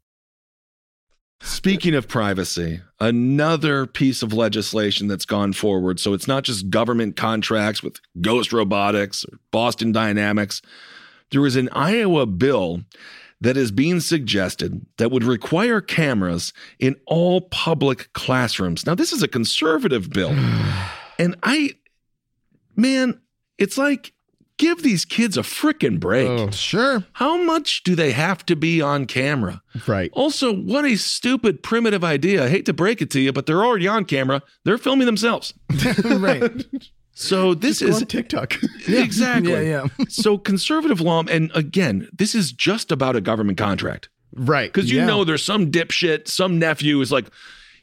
[1.43, 5.99] Speaking of privacy, another piece of legislation that's gone forward.
[5.99, 10.61] So it's not just government contracts with Ghost Robotics or Boston Dynamics.
[11.31, 12.83] There is an Iowa bill
[13.41, 18.85] that is being suggested that would require cameras in all public classrooms.
[18.85, 20.31] Now, this is a conservative bill.
[21.19, 21.71] and I,
[22.77, 23.19] man,
[23.57, 24.12] it's like,
[24.63, 26.29] give these kids a freaking break.
[26.29, 26.49] Oh.
[26.51, 27.03] Sure.
[27.13, 29.61] How much do they have to be on camera?
[29.87, 30.09] Right.
[30.13, 32.45] Also, what a stupid, primitive idea.
[32.45, 34.41] I hate to break it to you, but they're already on camera.
[34.63, 35.53] They're filming themselves.
[36.05, 36.65] right.
[37.11, 38.55] So this is on TikTok.
[38.87, 39.51] exactly.
[39.51, 40.05] Yeah, yeah.
[40.07, 44.71] so conservative law, and again, this is just about a government contract right.
[44.71, 45.05] because you Yeah.
[45.05, 47.25] know there's some dipshit, some nephew is like.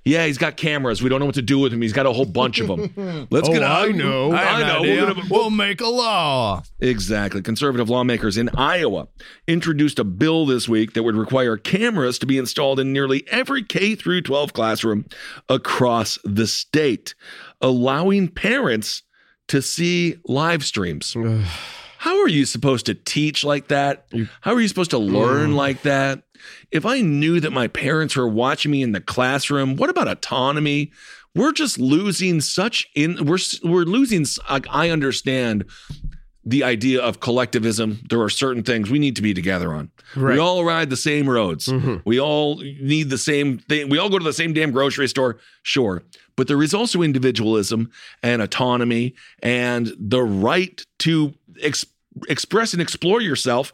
[0.04, 1.02] Yeah, he's got cameras.
[1.02, 1.82] We don't know what to do with him.
[1.82, 3.26] He's got a whole bunch of them.
[3.30, 3.94] Let's Oh, get I out.
[3.94, 4.32] know.
[4.32, 4.80] I know.
[4.80, 6.62] We're gonna- we'll make a law.
[6.80, 7.42] Exactly.
[7.42, 9.08] Conservative lawmakers in Iowa
[9.46, 13.62] introduced a bill this week that would require cameras to be installed in nearly every
[13.62, 15.04] K through 12 classroom
[15.50, 17.14] across the state,
[17.60, 19.02] allowing parents
[19.48, 21.14] to see live streams.
[21.98, 24.06] How are you supposed to teach like that?
[24.40, 25.56] How are you supposed to learn mm.
[25.56, 26.22] like that?
[26.70, 30.92] If I knew that my parents were watching me in the classroom, what about autonomy?
[31.34, 35.64] We're just losing such in we're we're losing like I understand
[36.44, 38.00] the idea of collectivism.
[38.08, 39.90] There are certain things we need to be together on.
[40.34, 41.66] We all ride the same roads.
[41.66, 41.96] Mm-hmm.
[42.04, 43.88] We all need the same thing.
[43.88, 45.38] We all go to the same damn grocery store.
[45.62, 46.02] Sure.
[46.36, 47.90] But there is also individualism
[48.22, 51.86] and autonomy and the right to ex-
[52.28, 53.72] express and explore yourself.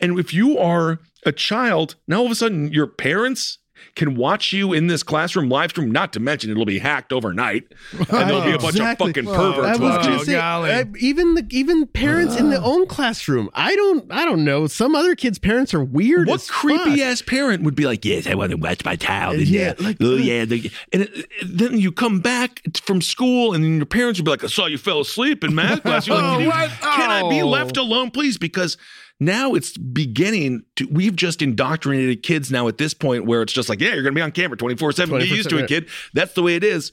[0.00, 3.58] And if you are a child, now all of a sudden your parents
[3.94, 7.64] can watch you in this classroom live stream, not to mention it'll be hacked overnight.
[7.92, 9.10] And there'll be a bunch Exactly.
[9.10, 10.12] of fucking I perverts was watching.
[10.12, 10.70] gonna say, golly.
[10.70, 13.48] uh, even the even parents in the own classroom.
[13.54, 14.66] I don't I don't know.
[14.66, 16.26] Some other kids' parents are weird.
[16.26, 16.98] What as creepy fuck.
[17.00, 19.88] ass parent would be like, "Yes, I want to watch my child." In Yeah, there.
[19.88, 23.76] like- oh yeah, the, and it, it- then you come back from school, and then
[23.76, 26.24] your parents would be like, "I saw you fell asleep in math class." You're like,
[26.24, 26.70] Oh, "Can, you- what?
[26.96, 28.76] can I be left alone, please?" Because
[29.20, 30.86] now it's beginning to.
[30.90, 34.14] We've just indoctrinated kids now at this point where it's just like, "Yeah, you're going
[34.14, 35.18] to be on camera 24 seven.
[35.18, 35.88] Get used to it, 24/7, kid.
[36.14, 36.92] That's the way it is."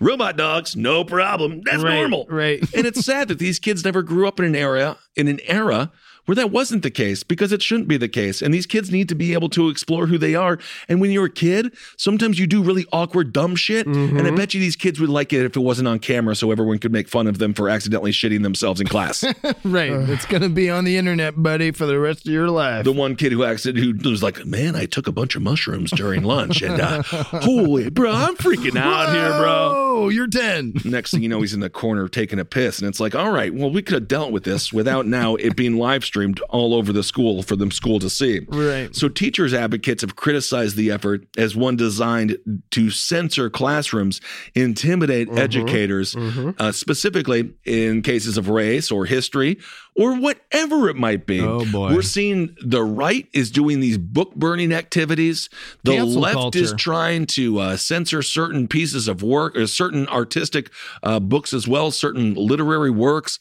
[0.00, 1.60] Robot dogs, no problem.
[1.64, 2.26] That's Right, normal.
[2.28, 2.58] right.
[2.74, 5.92] and it's sad that these kids never grew up in an era, in an era
[6.26, 8.42] where that wasn't the case because it shouldn't be the case.
[8.42, 10.58] And these kids need to be able to explore who they are.
[10.88, 13.86] And when you're a kid, sometimes you do really awkward, dumb shit.
[13.86, 16.50] And I bet you these kids would like it if it wasn't on camera so
[16.50, 19.24] everyone could make fun of them for accidentally shitting themselves in class.
[19.64, 19.90] Right.
[19.92, 22.84] it's gonna be on the internet, buddy, for the rest of your life.
[22.84, 25.90] the one kid who accidentally who was like, "Man, I took a bunch of mushrooms
[25.90, 30.74] during lunch, and uh, holy, bro, I'm freaking out here, bro." Oh, you're 10.
[30.84, 33.30] Next thing you know, he's in the corner taking a piss, and it's like, all
[33.30, 36.13] right, well, we could have dealt with this without now it being live streamed
[36.48, 38.40] all over the school for them school to see.
[38.48, 38.94] Right.
[38.94, 42.38] So teachers advocates have criticized the effort as one designed
[42.70, 44.20] to censor classrooms,
[44.54, 49.58] intimidate educators, uh, specifically in cases of race or history
[49.96, 51.40] or whatever it might be.
[51.40, 51.94] Oh, boy.
[51.94, 55.48] We're seeing the right is doing these book burning activities.
[55.84, 60.70] The Cancel left is trying to uh, censor certain pieces of work or certain artistic
[61.02, 63.38] uh, books as well, certain literary works.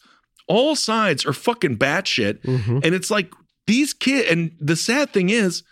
[0.48, 2.42] All sides are fucking batshit.
[2.42, 2.80] Mm-hmm.
[2.84, 3.32] And it's like
[3.68, 5.64] these kids, and the sad thing is,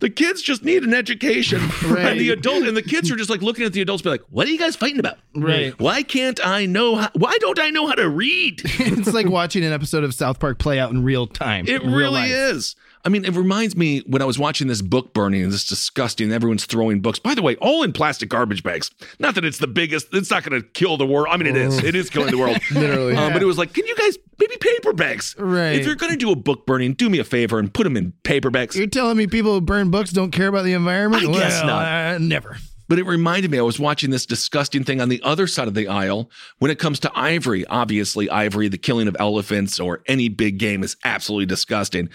[0.00, 1.60] the kids just need an education.
[2.00, 4.22] And the adult and the kids are just like looking at the adults, be like,
[4.30, 5.18] what are you guys fighting about?
[5.36, 5.78] Right.
[5.78, 8.62] Why can't I know how, why don't I know how to read?
[8.64, 11.66] it's like watching an episode of South Park play out in real time.
[11.68, 12.30] It in really life.
[12.30, 12.76] is.
[13.04, 16.30] I mean, it reminds me when I was watching this book burning and this disgusting.
[16.32, 17.18] Everyone's throwing books.
[17.18, 18.90] By the way, all in plastic garbage bags.
[19.18, 20.08] Not that it's the biggest.
[20.12, 21.28] It's not going to kill the world.
[21.30, 21.82] I mean, it is.
[21.82, 22.58] It is killing the world.
[22.70, 23.16] Literally.
[23.16, 25.34] Um, but it was like, can you guys maybe paper bags?
[25.38, 25.76] Right.
[25.76, 27.96] If you're going to do a book burning, do me a favor and put them
[27.96, 28.76] in paper bags.
[28.76, 31.24] You're telling me people who burn books don't care about the environment?
[31.26, 31.86] I guess Well, not.
[32.14, 32.58] uh, never.
[32.88, 35.74] But it reminded me, I was watching this disgusting thing on the other side of
[35.74, 36.28] the aisle.
[36.58, 40.82] When it comes to ivory, obviously, ivory, the killing of elephants or any big game
[40.82, 42.08] is absolutely disgusting.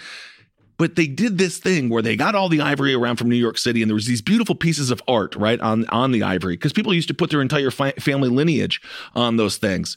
[0.78, 3.56] But they did this thing where they got all the ivory around from New York
[3.58, 6.72] City, and there was these beautiful pieces of art, right, on, on the ivory, because
[6.72, 8.80] people used to put their entire fi- family lineage
[9.14, 9.96] on those things.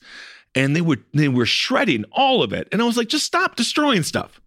[0.56, 2.68] and they would they were shredding all of it.
[2.72, 4.42] And I was like, just stop destroying stuff.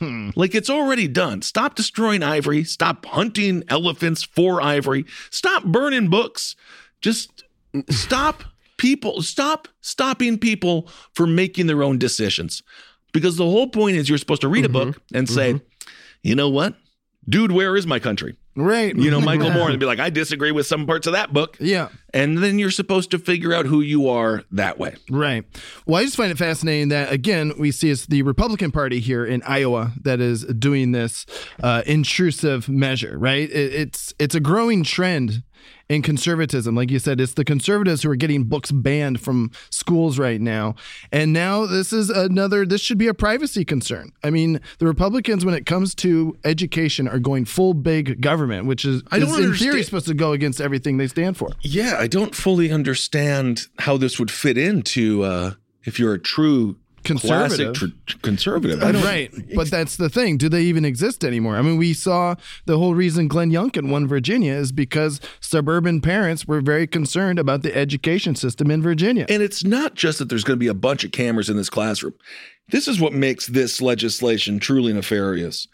[0.36, 1.40] like it's already done.
[1.42, 2.64] Stop destroying ivory.
[2.64, 5.04] Stop hunting elephants for ivory.
[5.30, 6.56] Stop burning books.
[7.00, 7.44] Just
[7.88, 8.44] stop
[8.76, 9.22] people.
[9.22, 12.62] Stop stopping people from making their own decisions.
[13.12, 15.60] Because the whole point is you're supposed to read a book and say,
[16.22, 16.74] you know what?
[17.28, 18.36] Dude, where is my country?
[18.56, 18.96] Right.
[18.96, 21.56] You know, Michael Moore, and be like, I disagree with some parts of that book.
[21.60, 21.88] Yeah.
[22.12, 24.96] And then you're supposed to figure out who you are that way.
[25.08, 25.44] Right.
[25.86, 29.24] Well, I just find it fascinating that again we see it's the Republican Party here
[29.24, 31.24] in Iowa that is doing this
[31.62, 33.16] uh, intrusive measure.
[33.16, 33.48] Right.
[33.48, 35.44] It, it's it's a growing trend
[35.90, 36.76] in conservatism.
[36.76, 40.76] Like you said, it's the conservatives who are getting books banned from schools right now.
[41.10, 44.12] And now this is another, this should be a privacy concern.
[44.22, 48.84] I mean, the Republicans, when it comes to education, are going full big government, which
[48.84, 51.50] is, I don't is in theory supposed to go against everything they stand for.
[51.60, 56.76] Yeah, I don't fully understand how this would fit into uh, if you're a true
[57.04, 57.74] Conservative.
[57.74, 58.82] classic tr- conservative.
[58.82, 59.32] I don't, Right.
[59.54, 60.36] But that's the thing.
[60.36, 61.56] Do they even exist anymore?
[61.56, 62.34] I mean, we saw
[62.66, 67.62] the whole reason Glenn Youngkin won Virginia is because suburban parents were very concerned about
[67.62, 69.26] the education system in Virginia.
[69.28, 71.70] And it's not just that there's going to be a bunch of cameras in this
[71.70, 72.14] classroom.
[72.68, 75.66] This is what makes this legislation truly nefarious.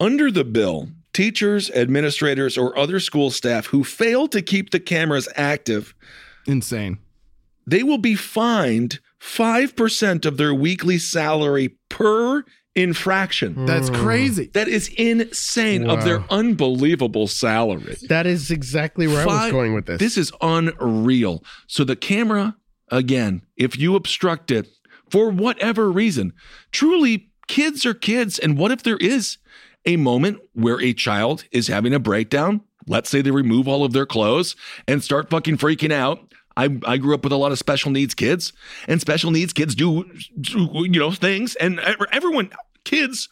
[0.00, 5.28] Under the bill, teachers, administrators, or other school staff who fail to keep the cameras
[5.36, 5.94] active,
[6.46, 6.98] Insane.
[7.66, 13.66] they will be fined 5% of their weekly salary per infraction.
[13.66, 13.94] That's hmm.
[13.94, 14.50] crazy.
[14.54, 17.96] That is insane of their unbelievable salary.
[18.08, 19.98] That is exactly where I was going with this.
[19.98, 21.44] This is unreal.
[21.66, 22.56] So the camera,
[22.90, 24.68] again, if you obstruct it
[25.10, 26.32] for whatever reason,
[26.72, 28.38] truly kids are kids.
[28.38, 29.38] And what if there is
[29.84, 32.62] a moment where a child is having a breakdown?
[32.88, 34.56] Let's say they remove all of their clothes
[34.88, 36.32] and start fucking freaking out.
[36.56, 38.52] I, I grew up with a lot of special needs kids,
[38.88, 40.04] and special needs kids do,
[40.40, 41.80] do, you know, things, and
[42.12, 42.50] everyone,
[42.84, 43.28] kids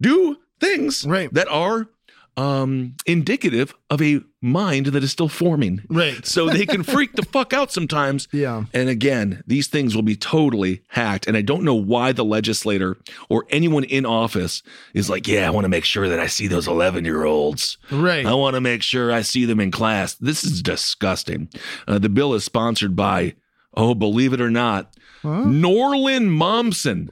[0.00, 1.32] do things Right.
[1.34, 1.88] that are
[2.36, 5.82] um, indicative of a mind that is still forming.
[5.88, 6.24] Right.
[6.30, 8.28] So they can freak the fuck out sometimes.
[8.32, 8.64] Yeah.
[8.72, 11.26] And again, these things will be totally hacked.
[11.26, 12.96] And I don't know why the legislator
[13.28, 14.62] or anyone in office
[14.94, 17.76] is like, yeah, I want to make sure that I see those 11 year olds.
[17.90, 18.24] Right.
[18.24, 20.14] I want to make sure I see them in class.
[20.14, 21.48] This is disgusting.
[21.86, 23.34] Uh, the bill is sponsored by,
[23.74, 27.08] oh, believe it or not, Norlin Mommsen.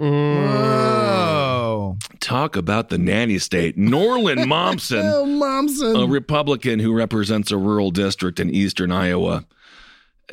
[1.77, 1.99] Whoa.
[2.21, 3.77] Talk about the nanny state.
[3.77, 6.05] Norlin Mommsen Oh, Mommsen.
[6.05, 9.45] a Republican who represents a rural district in eastern Iowa.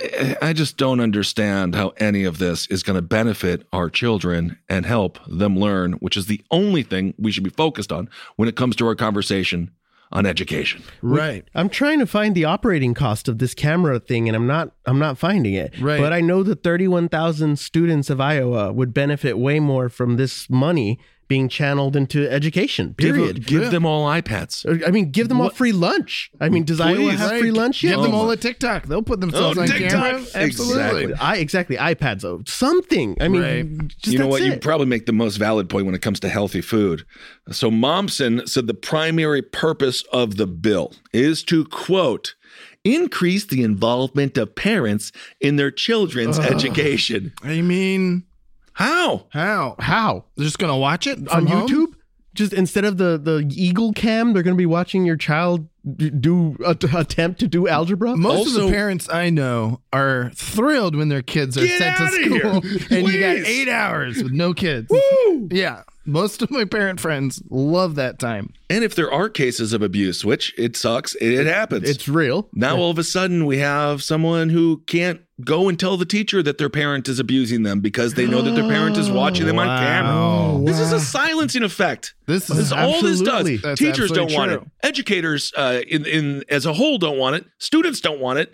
[0.02, 4.58] I- I just don't understand how any of this is going to benefit our children
[4.70, 8.50] and help them learn, which is the only thing we should be focused on when
[8.50, 9.72] it comes to our conversation
[10.12, 10.84] on education.
[11.02, 11.46] right.
[11.56, 14.72] I'm trying to find the operating cost of this camera thing, and I'm not.
[14.86, 15.74] I'm not finding it.
[15.80, 16.00] Right.
[16.00, 21.00] But I know that 31,000 students of Iowa would benefit way more from this money
[21.28, 22.94] being channeled into education.
[22.98, 23.46] Give, Period.
[23.48, 24.66] give them all iPads.
[24.88, 26.30] I mean, give them all free lunch.
[26.40, 27.40] I mean, does Iowa have Right.
[27.40, 27.82] free lunch?
[27.82, 28.02] Give yet?
[28.02, 28.86] them Oh all my- a TikTok.
[28.88, 29.90] They'll put oh, themselves Oh, on TikTok.
[29.92, 30.26] camera.
[30.36, 31.04] Absolutely.
[31.04, 31.14] Exactly.
[31.16, 33.18] I exactly iPads though something.
[33.20, 33.88] I mean, Right.
[33.88, 34.44] just you know that's what?
[34.44, 37.06] You probably make the most valid point when it comes to healthy food.
[37.52, 42.36] So Mommsen said the primary purpose of the bill is to quote
[42.84, 45.12] increase the involvement of parents
[45.42, 47.34] in their children's education.
[47.42, 48.26] I mean,
[48.76, 49.28] How?
[49.30, 49.76] how?
[49.80, 51.68] How They're just going to watch it on from home?
[51.68, 51.94] YouTube?
[52.34, 55.70] Just instead of the the Eagle Cam, they're going to be watching your child
[56.20, 58.18] do a, attempt to do algebra.
[58.18, 62.62] Most of the parents I know are thrilled when their kids are sent to school
[62.62, 62.88] here.
[62.92, 64.90] and you got eight hours with no kids.
[64.90, 65.48] Woo!
[65.50, 65.84] Yeah.
[66.06, 68.54] Most of my parent friends love that time.
[68.70, 71.90] And if there are cases of abuse, which it sucks, it, it happens.
[71.90, 72.48] It's real.
[72.54, 76.42] now all of a sudden we have someone who can't go and tell the teacher
[76.44, 79.60] that their parent is abusing them because they know that their parent is watching them
[79.60, 80.64] on camera.
[80.66, 82.14] This is a silencing effect.
[82.26, 83.62] This This is is all this does.
[83.62, 84.62] That's Teachers don't want true.
[84.62, 84.68] it.
[84.88, 87.46] Educators, uh, in in as a whole, don't want it.
[87.60, 88.54] Students don't want it.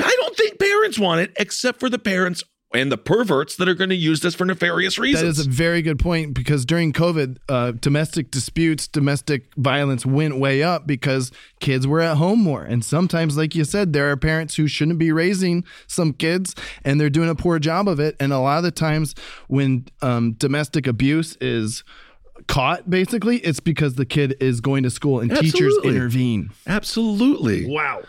[0.00, 3.74] I don't think parents want it, except for the parents and the perverts that are
[3.74, 5.36] going to use this for nefarious reasons.
[5.36, 10.38] That is a very good point because during COVID, uh, domestic disputes, domestic violence went
[10.38, 12.62] way up because kids were at home more.
[12.62, 16.54] And sometimes, like you said, there are parents who shouldn't be raising some kids
[16.84, 18.16] and they're doing a poor job of it.
[18.20, 19.14] And a lot of the times,
[19.48, 21.84] when um, domestic abuse is
[22.48, 26.50] caught, basically, it's because the kid is going to school and teachers intervene.
[26.66, 27.66] Absolutely.
[27.66, 28.02] Wow.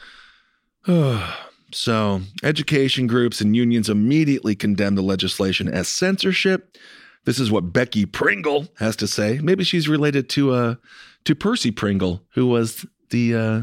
[1.71, 6.77] So, education groups and unions immediately condemned the legislation as censorship.
[7.25, 9.39] This is what Becky Pringle has to say.
[9.41, 10.75] Maybe she's related to uh
[11.25, 13.61] to Percy Pringle, who was the uh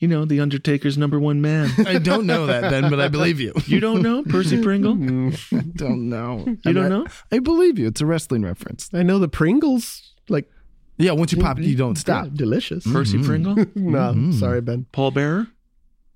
[0.00, 1.70] You know, the Undertaker's number one man.
[1.86, 3.52] I don't know that, Ben, but I believe you.
[3.66, 4.94] You don't know Percy Pringle?
[4.94, 6.44] I don't know.
[6.64, 7.06] You don't know?
[7.30, 7.86] I believe you.
[7.86, 8.90] It's a wrestling reference.
[8.92, 10.50] I know the Pringles, like
[10.98, 12.24] Yeah, once you pop it, you don't stop.
[12.26, 12.84] yeah, delicious.
[12.90, 13.56] Percy Pringle?
[13.74, 14.86] No, sorry, Ben.
[14.92, 15.46] Paul Bearer?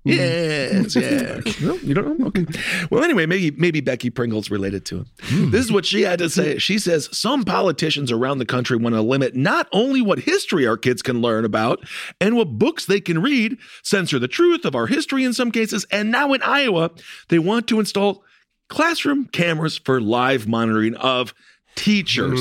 [0.05, 0.83] Mm-hmm.
[0.83, 0.95] Yes,
[1.61, 1.67] yeah.
[1.67, 2.27] No, you don't know?
[2.27, 2.45] Okay.
[2.91, 5.05] Well, anyway, maybe maybe Becky Pringle's related to him.
[5.21, 5.49] Hmm.
[5.49, 6.53] This is what she had to say.
[6.53, 6.57] Hmm.
[6.59, 10.77] She says some politicians around the country want to limit not only what history our
[10.77, 11.83] kids can learn about
[12.21, 15.85] and what books they can read, censor the truth of our history in some cases,
[15.91, 16.91] and now in Iowa,
[17.29, 18.23] they want to install
[18.69, 21.33] classroom cameras for live monitoring of
[21.75, 22.39] teachers.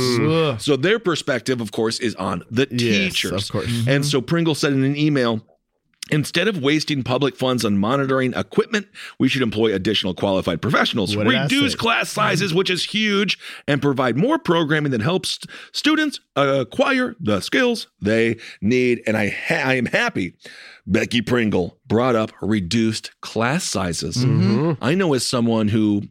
[0.62, 2.80] So their perspective, of course, is on the Yes,
[3.12, 3.32] teachers.
[3.32, 3.66] of course.
[3.66, 4.02] And mm-hmm.
[4.02, 5.44] so Pringle said in an email,
[6.11, 8.86] Instead of wasting public funds on monitoring equipment,
[9.18, 14.38] we should employ additional qualified professionals, reduce class sizes, which is huge, and provide more
[14.38, 19.02] programming that helps st- students acquire the skills they need.
[19.07, 20.34] And I, ha- I am happy
[20.86, 24.22] Becky Pringle brought up reduced class sizes.
[24.82, 26.02] I know as someone who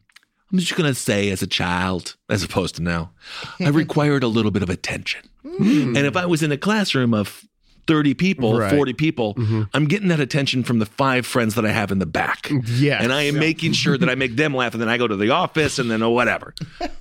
[0.51, 3.11] I'm just going to say as a child, as opposed to now,
[3.59, 5.21] I required a little bit of attention.
[5.43, 7.43] And if I was in a classroom of
[7.87, 8.71] 30 people, Right.
[8.71, 9.63] 40 people, mm-hmm.
[9.73, 12.51] I'm getting that attention from the five friends that I have in the back.
[12.65, 13.03] Yes.
[13.03, 15.15] And I am making sure that I make them laugh and then I go to
[15.15, 16.53] the office and then oh, whatever.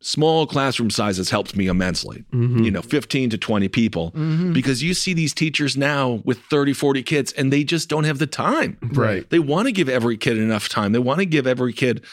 [0.00, 2.24] Small classroom sizes helped me immensely.
[2.32, 2.64] Mm-hmm.
[2.64, 4.52] You know, 15 to 20 people mm-hmm.
[4.52, 8.18] because you see these teachers now with 30, 40 kids and they just don't have
[8.18, 8.76] the time.
[8.82, 9.28] Right.
[9.30, 10.92] They want to give every kid enough time.
[10.92, 12.04] They want to give every kid,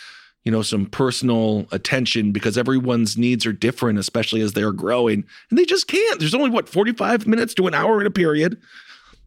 [0.43, 5.23] you know, some personal attention because everyone's needs are different, especially as they're growing.
[5.49, 6.19] And they just can't.
[6.19, 8.59] There's only what 45 minutes to an hour in a period.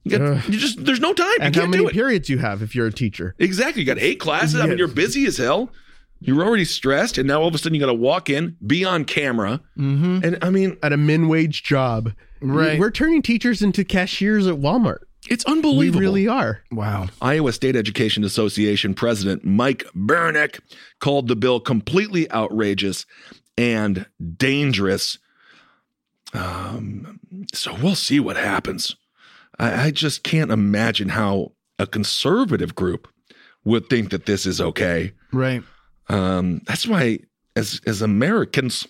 [0.03, 1.27] You, got, you just there's no time.
[1.41, 1.93] And you how can't many do it.
[1.93, 3.35] periods you have if you're a teacher?
[3.39, 3.83] Exactly.
[3.83, 4.61] You got eight classes.
[4.61, 5.71] I mean, you're busy as hell.
[6.21, 8.83] You're already stressed, and now all of a sudden you got to walk in, be
[8.83, 10.21] on camera, mm-hmm.
[10.25, 12.13] and I mean, At a min wage job.
[12.41, 12.79] Right.
[12.79, 15.01] We're turning teachers into cashiers at Walmart.
[15.29, 15.79] It's unbelievable.
[15.79, 16.01] We unbelievable.
[16.01, 16.61] really are.
[16.71, 17.09] Wow.
[17.23, 20.61] Iowa State Education Association President Mike Beranek
[21.01, 23.07] called the bill completely outrageous
[23.57, 24.07] and
[24.37, 25.19] dangerous.
[26.33, 27.21] Um,
[27.53, 28.97] so we'll see what happens.
[29.59, 33.09] I, I just can't imagine how a conservative group
[33.65, 35.13] would think that this is okay.
[35.33, 35.63] Right.
[36.09, 37.21] Um, that's why,
[37.57, 38.87] as as Americans,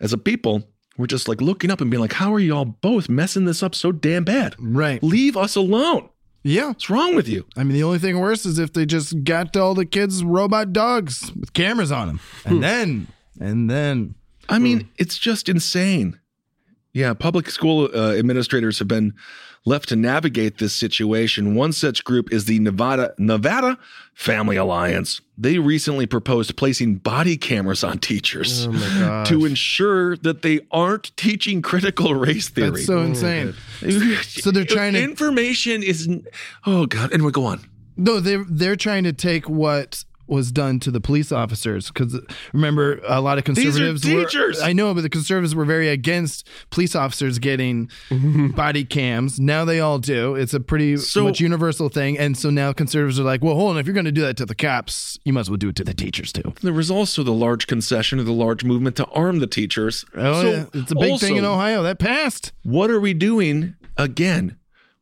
[0.00, 0.64] as a people,
[0.96, 3.74] we're just like looking up and being like, "How are y'all both messing this up
[3.74, 4.54] so damn bad?
[4.58, 5.02] Right.
[5.02, 6.08] Leave us alone.
[6.42, 6.68] Yeah.
[6.68, 9.56] What's wrong with you?" I mean, the only thing worse is if they just got
[9.56, 12.20] all the kids robot dogs with cameras on them.
[12.44, 13.08] And then,
[13.40, 14.14] and then,
[14.48, 16.18] I mean, it's just insane.
[16.92, 19.14] Yeah, public school uh, administrators have been
[19.64, 21.54] left to navigate this situation.
[21.54, 23.78] One such group is the Nevada Nevada
[24.14, 25.20] Family Alliance.
[25.38, 31.62] They recently proposed placing body cameras on teachers Oh to ensure that they aren't teaching
[31.62, 32.70] critical race theory.
[32.70, 33.54] that's so insane.
[34.22, 36.08] So they're trying to information is
[36.66, 37.12] oh god.
[37.12, 37.60] Anyway, go on.
[37.96, 42.18] No, they're they're trying to take what was done to the police officers because
[42.52, 44.62] remember a lot of conservatives These are conservatives were- teachers.
[44.62, 47.90] I know, but the conservatives were very against police officers getting
[48.56, 49.38] body cams.
[49.40, 50.34] Now they all do.
[50.34, 53.72] It's a pretty So- much universal thing, and so now conservatives are like, well, hold
[53.72, 55.68] on, if you're going to do that to the cops, you might as well do
[55.68, 56.52] it to the teachers too.
[56.62, 60.04] There was also the large concession of the large movement to arm the teachers.
[60.16, 60.64] Oh, So yeah.
[60.74, 62.52] it's a big thing in Ohio that passed.
[62.62, 63.74] What are we doing?
[63.96, 64.56] Again,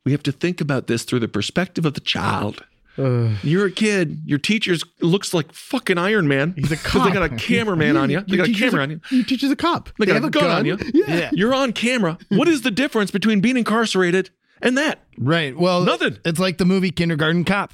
[0.05, 2.65] we have to think about this through the perspective of the child.
[3.43, 4.21] You're a kid.
[4.25, 6.53] Your teacher's looks like fucking Iron Man.
[6.57, 7.07] He's a cop.
[7.07, 8.21] They got a cameraman on you.
[8.21, 9.01] They got a teacher's camera on you.
[9.09, 9.89] Your teacher's a cop.
[9.99, 10.77] They got have a gun, on you.
[10.93, 11.29] Yeah.
[11.33, 12.17] You're on camera.
[12.29, 14.29] What is the difference between being incarcerated
[14.61, 14.99] and that?
[15.17, 15.57] Right.
[15.57, 16.17] Well, Nothing.
[16.25, 17.73] It's like the movie Kindergarten Cop,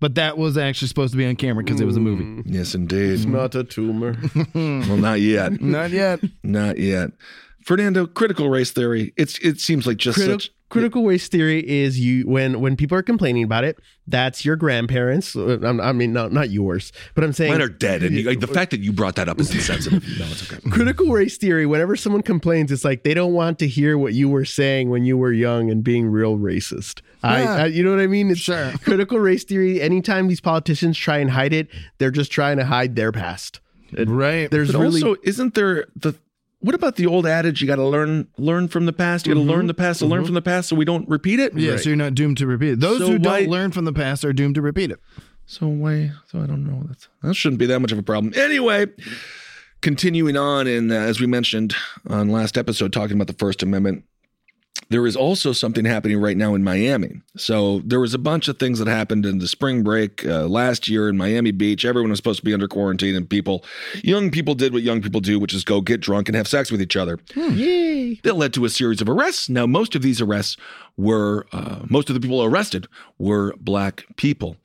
[0.00, 2.24] but that was actually supposed to be on camera because it was a movie.
[2.24, 2.42] Mm.
[2.46, 3.10] Yes, indeed.
[3.10, 4.16] It's not a tumor.
[4.54, 5.60] Well, not yet.
[5.60, 6.20] Not yet.
[6.42, 7.10] not yet.
[7.68, 9.12] Fernando, critical race theory.
[9.18, 12.96] It's it seems like just Criti- such critical race theory is you when when people
[12.96, 13.78] are complaining about it.
[14.06, 15.36] That's your grandparents.
[15.36, 18.02] uh, I'm- I mean, not not yours, but I'm saying mine are dead.
[18.02, 20.02] And you, like, the fact that you brought that up is insensitive.
[20.18, 20.62] No, it's okay.
[20.70, 21.66] critical race theory.
[21.66, 25.04] Whenever someone complains, it's like they don't want to hear what you were saying when
[25.04, 27.02] you were young and being real racist.
[27.22, 27.54] I, Yeah.
[27.64, 28.30] I, you know what I mean?
[28.30, 28.72] It's Sure.
[28.82, 29.82] critical race theory.
[29.82, 33.60] Anytime these politicians try and hide it, they're just trying to hide their past.
[33.92, 34.50] It- Right.
[34.50, 36.14] There's But really also, isn't there the
[36.60, 37.60] what about the old adage?
[37.60, 39.26] You got to learn learn from the past.
[39.26, 41.38] You got to learn the past to learn from the past, so we don't repeat
[41.40, 41.56] it.
[41.56, 42.80] Yeah, so you're not doomed to repeat it.
[42.80, 44.98] Those So who why- don't learn from the past are doomed to repeat it.
[45.46, 46.10] So why?
[46.30, 46.82] So I don't know.
[46.86, 48.32] That's, that shouldn't be that much of a problem.
[48.36, 48.86] Anyway,
[49.80, 51.74] continuing on, and uh, as we mentioned
[52.06, 54.04] on last episode, talking about the First Amendment,
[54.90, 57.20] there is also something happening right now in Miami.
[57.36, 60.88] So there was a bunch of things that happened in the spring break uh, last
[60.88, 61.84] year in Miami Beach.
[61.84, 63.64] Everyone was supposed to be under quarantine, and people,
[64.02, 66.70] young people, did what young people do, which is go get drunk and have sex
[66.70, 67.18] with each other.
[67.36, 68.14] Yay.
[68.24, 69.48] That led to a series of arrests.
[69.48, 70.56] Now, most of these arrests
[70.96, 72.86] were, uh, most of the people arrested
[73.18, 74.56] were black people.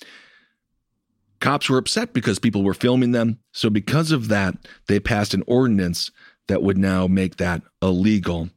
[1.42, 3.40] Cops were upset because people were filming them.
[3.52, 4.56] So, because of that,
[4.88, 6.10] they passed an ordinance
[6.48, 8.50] that would now make that illegal.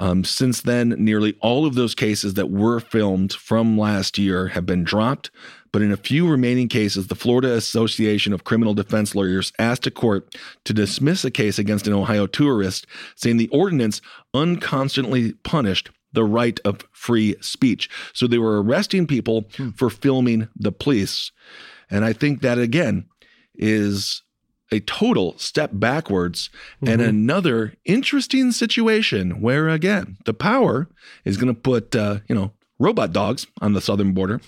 [0.00, 4.66] Um, since then, nearly all of those cases that were filmed from last year have
[4.66, 5.30] been dropped.
[5.72, 9.90] But in a few remaining cases, the Florida Association of Criminal Defense Lawyers asked a
[9.90, 10.34] court
[10.64, 12.86] to dismiss a case against an Ohio tourist,
[13.16, 14.00] saying the ordinance
[14.32, 17.90] unconstantly punished the right of free speech.
[18.12, 21.32] So they were arresting people for filming the police.
[21.90, 23.06] And I think that, again,
[23.56, 24.22] is
[24.74, 26.50] a total step backwards
[26.86, 30.88] and another interesting situation where, again, the power
[31.24, 34.40] is going to put, uh, you know, robot dogs on the southern border.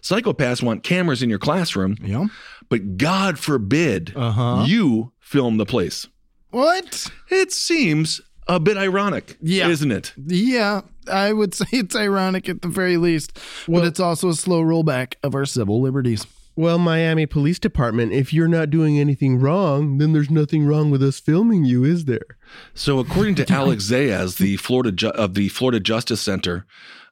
[0.00, 2.26] Psychopaths want cameras in your classroom, Yeah.
[2.68, 4.64] but God forbid Uh-huh.
[4.66, 6.06] you film the place.
[6.50, 7.10] What?
[7.28, 9.68] It seems a bit ironic, Yeah.
[9.68, 10.12] isn't it?
[10.26, 14.62] Yeah, I would say it's ironic at the very least, but it's also a slow
[14.62, 16.26] rollback of our civil liberties.
[16.54, 21.02] Well, Miami Police Department, if you're not doing anything wrong, then there's nothing wrong with
[21.02, 22.36] us filming you, is there?
[22.74, 26.66] So, according to Alex Zayas, the Florida Ju- of the Florida Justice Center,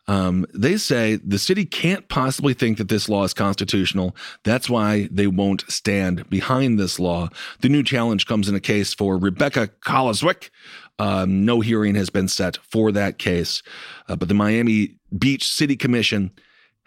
[0.06, 4.14] um, they say the city can't possibly think that this law is constitutional.
[4.44, 7.28] That's why they won't stand behind this law.
[7.60, 10.50] The new challenge comes in a case for Rebecca Koloswick.
[10.98, 13.62] Um, no hearing has been set for that case,
[14.08, 16.30] uh, but the Miami Beach City Commission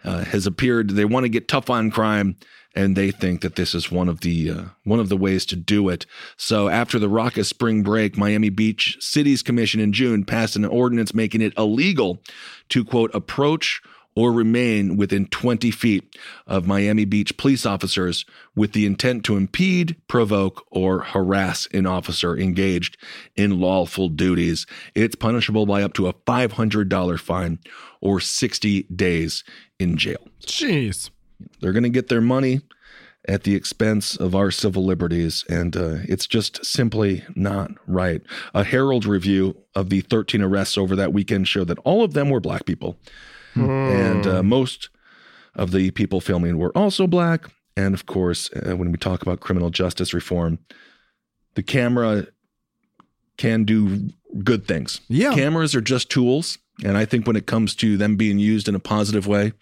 [0.04, 0.90] uh, has appeared.
[0.90, 2.36] They want to get tough on crime,
[2.74, 5.56] and they think that this is one of the uh, one of the ways to
[5.56, 6.06] do it.
[6.36, 11.14] So after the raucous spring break, Miami Beach City's Commission in June passed an ordinance
[11.14, 12.20] making it illegal
[12.70, 13.80] to quote approach
[14.16, 18.24] or remain within 20 feet of Miami Beach police officers
[18.54, 22.96] with the intent to impede, provoke, or harass an officer engaged
[23.34, 24.66] in lawful duties.
[24.94, 27.58] It's punishable by up to a $500 fine
[28.04, 29.42] or 60 days
[29.80, 30.28] in jail.
[30.42, 31.10] Jeez.
[31.60, 32.60] They're going to get their money
[33.26, 38.20] at the expense of our civil liberties, and uh, it's just simply not right.
[38.52, 42.28] A Herald review of the 13 arrests over that weekend showed that all of them
[42.28, 42.98] were black people,
[43.54, 44.90] and uh, most
[45.54, 47.50] of the people filming were also black.
[47.76, 50.58] And of course, uh, when we talk about criminal justice reform,
[51.54, 52.26] the camera
[53.36, 54.10] can do
[54.42, 55.00] good things.
[55.08, 55.34] Yeah.
[55.34, 56.58] Cameras are just tools.
[56.82, 59.52] And I think when it comes to them being used in a positive way,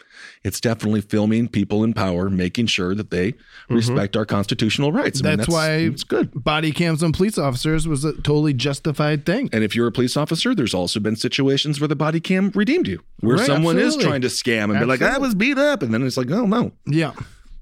[0.45, 3.75] it's definitely filming people in power, making sure that they mm-hmm.
[3.75, 5.21] respect our constitutional rights.
[5.23, 6.31] I mean, That's why it's good.
[6.35, 9.51] Body cams on police officers was a totally justified thing.
[9.53, 12.89] And if you're a police officer, there's also been situations where the body cam redeemed
[12.89, 15.83] you, where Right, someone is trying to scam and be like, I was beat up.
[15.83, 17.13] And then it's like, oh, no, Yeah.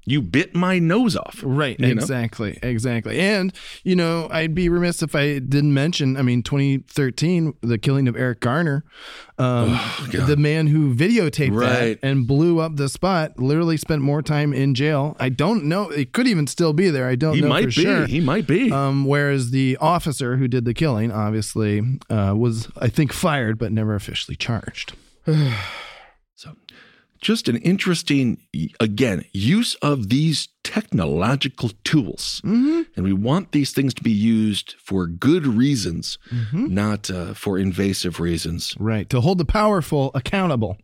[0.03, 1.39] You bit my nose off.
[1.43, 2.01] Right, You know?
[2.01, 3.19] exactly, exactly.
[3.19, 6.17] And you know, I'd be remiss if I didn't mention.
[6.17, 8.83] I mean, 2013, the killing of Eric Garner,
[9.37, 9.79] um,
[10.11, 11.99] the man who videotaped Oh, Right.
[12.01, 15.15] that and blew up the spot, literally spent more time in jail.
[15.19, 17.07] I don't know; it could even still be there.
[17.07, 17.83] I don't He know might for be.
[17.83, 18.05] sure.
[18.07, 18.71] He might be.
[18.71, 23.71] Um, whereas the officer who did the killing, obviously, uh, was I think fired but
[23.71, 24.93] never officially charged.
[27.21, 28.37] Just an interesting,
[28.79, 32.41] again, use of these technological tools.
[32.43, 32.81] Mm-hmm.
[32.95, 36.73] And we want these things to be used for good reasons, Mm-hmm.
[36.73, 38.75] not uh, for invasive reasons.
[38.79, 40.77] Right to hold the powerful accountable,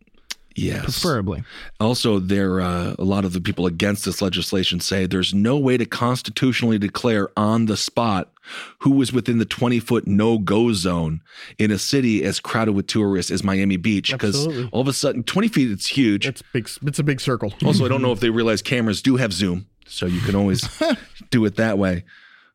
[0.58, 0.84] Yes.
[0.84, 1.44] preferably.
[1.80, 5.76] Also, there uh, a lot of the people against this legislation say there's no way
[5.76, 8.32] to constitutionally declare on the spot
[8.80, 11.20] who was within the 20 foot no go zone
[11.58, 15.22] in a city as crowded with tourists as Miami Beach because all of a sudden
[15.22, 16.26] 20 feet it's huge.
[16.26, 16.68] It's big.
[16.82, 17.52] It's a big circle.
[17.68, 20.66] Also, I don't know if they realize cameras do have zoom, so you can always
[21.30, 22.04] do it that way.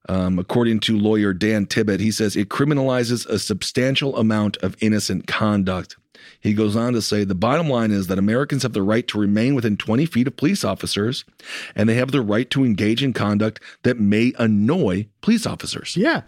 [0.10, 5.28] Um, according to lawyer Dan Tibbet, he says it criminalizes a substantial amount of innocent
[5.28, 5.98] conduct.
[6.44, 9.18] He goes on to say the bottom line is that Americans have the right to
[9.18, 11.24] remain within 20 feet of police officers,
[11.74, 15.96] and they have the right to engage in conduct that may annoy police officers.
[15.96, 16.24] Yeah.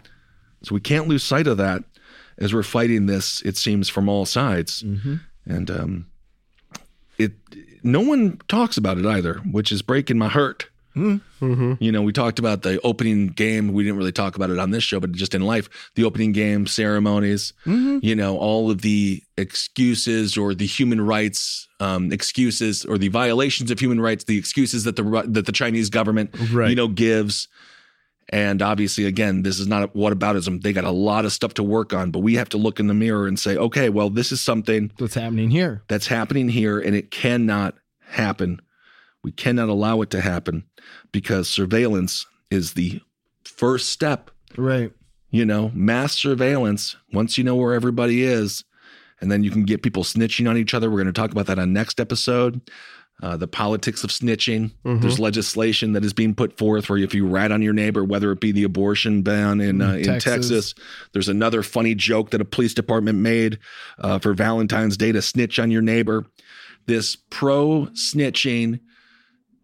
[0.62, 1.84] So we can't lose sight of that
[2.38, 4.82] as we're fighting this, it seems, from all sides.
[4.82, 5.16] Mm-hmm.
[5.44, 6.06] And um,
[7.18, 7.32] it
[7.82, 10.70] no one talks about it either, which is breaking my heart.
[10.96, 11.74] Mm-hmm.
[11.78, 13.72] You know, we talked about the opening game.
[13.72, 16.32] We didn't really talk about it on this show, but just in life, the opening
[16.32, 17.98] game ceremonies, Mm-hmm.
[18.02, 23.70] you know, all of the excuses or the human rights um, excuses or the violations
[23.70, 26.70] of human rights, the excuses that the that the Chinese government, Right.
[26.70, 27.48] you know, gives.
[28.28, 30.62] And obviously, again, this is not a whataboutism.
[30.62, 32.88] They got a lot of stuff to work on, but we have to look in
[32.88, 35.82] the mirror and say, okay, well, this is something that's happening here?
[35.86, 38.60] that's happening here and it cannot happen.
[39.22, 40.64] We cannot allow it to happen
[41.16, 43.00] because surveillance is the
[43.42, 44.30] first step.
[44.54, 44.92] Right.
[45.30, 48.64] You know, mass surveillance, once you know where everybody is,
[49.22, 50.90] and then you can get people snitching on each other.
[50.90, 52.60] We're going to talk about that on next episode.
[53.22, 54.72] Uh, the politics of snitching.
[55.00, 58.30] There's legislation that is being put forth where if you rat on your neighbor, whether
[58.30, 60.24] it be the abortion ban in uh, in Texas.
[60.34, 60.74] Texas,
[61.14, 63.58] there's another funny joke that a police department made
[64.00, 66.26] uh, for Valentine's Day to snitch on your neighbor.
[66.84, 68.80] This pro snitching,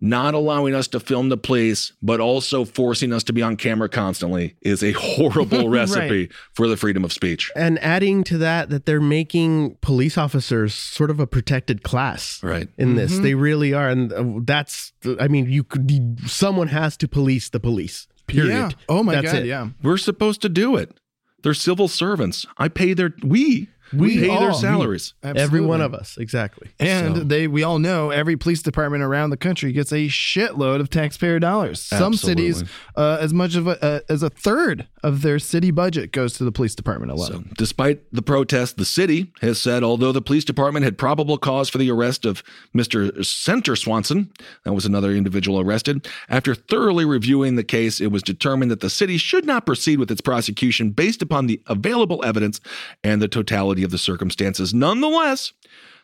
[0.02, 3.88] not allowing us to film the police, but also forcing us to be on camera
[3.88, 7.52] constantly is a horrible recipe for the freedom of speech.
[7.54, 12.42] And adding to that, that they're making police officers sort of a protected class.
[12.42, 12.68] Right.
[12.76, 14.92] In this, they really are, and uh, that's.
[15.20, 15.88] I mean, you could.
[15.88, 18.08] You, someone has to police the police.
[18.26, 18.50] Period.
[18.50, 18.70] Yeah.
[18.88, 19.42] Oh my That's god.
[19.42, 19.46] it.
[19.46, 19.68] Yeah.
[19.82, 20.96] We're supposed to do it.
[21.42, 22.46] They're civil servants.
[22.58, 24.54] I pay their we we, pay all, their me.
[24.56, 25.14] salaries.
[25.22, 26.70] Every one of us, exactly.
[26.78, 30.80] And So- they, we all know every police department around the country gets a shitload
[30.80, 31.80] of taxpayer dollars.
[31.80, 32.52] Some Absolutely.
[32.52, 36.34] cities, uh, as much of a, uh, as a third of their city budget goes
[36.34, 37.46] to the police department alone.
[37.48, 41.68] So, despite the protest, the city has said although the police department had probable cause
[41.68, 42.42] for the arrest of
[42.74, 43.24] Mr.
[43.24, 44.30] Center Swanson,
[44.64, 48.90] that was another individual arrested, after thoroughly reviewing the case, it was determined that the
[48.90, 52.60] city should not proceed with its prosecution based upon the available evidence
[53.02, 54.72] and the totality of the circumstances.
[54.72, 55.52] Nonetheless,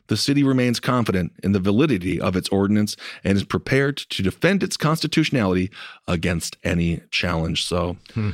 [0.09, 4.63] the city remains confident in the validity of its ordinance and is prepared to defend
[4.63, 5.71] its constitutionality
[6.07, 7.65] against any challenge.
[7.67, 8.31] So, hmm.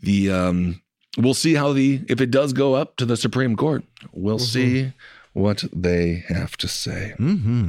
[0.00, 0.82] the um,
[1.18, 4.44] we'll see how the if it does go up to the Supreme Court, we'll mm-hmm.
[4.44, 4.92] see
[5.32, 7.14] what they have to say.
[7.18, 7.68] Mm-hmm.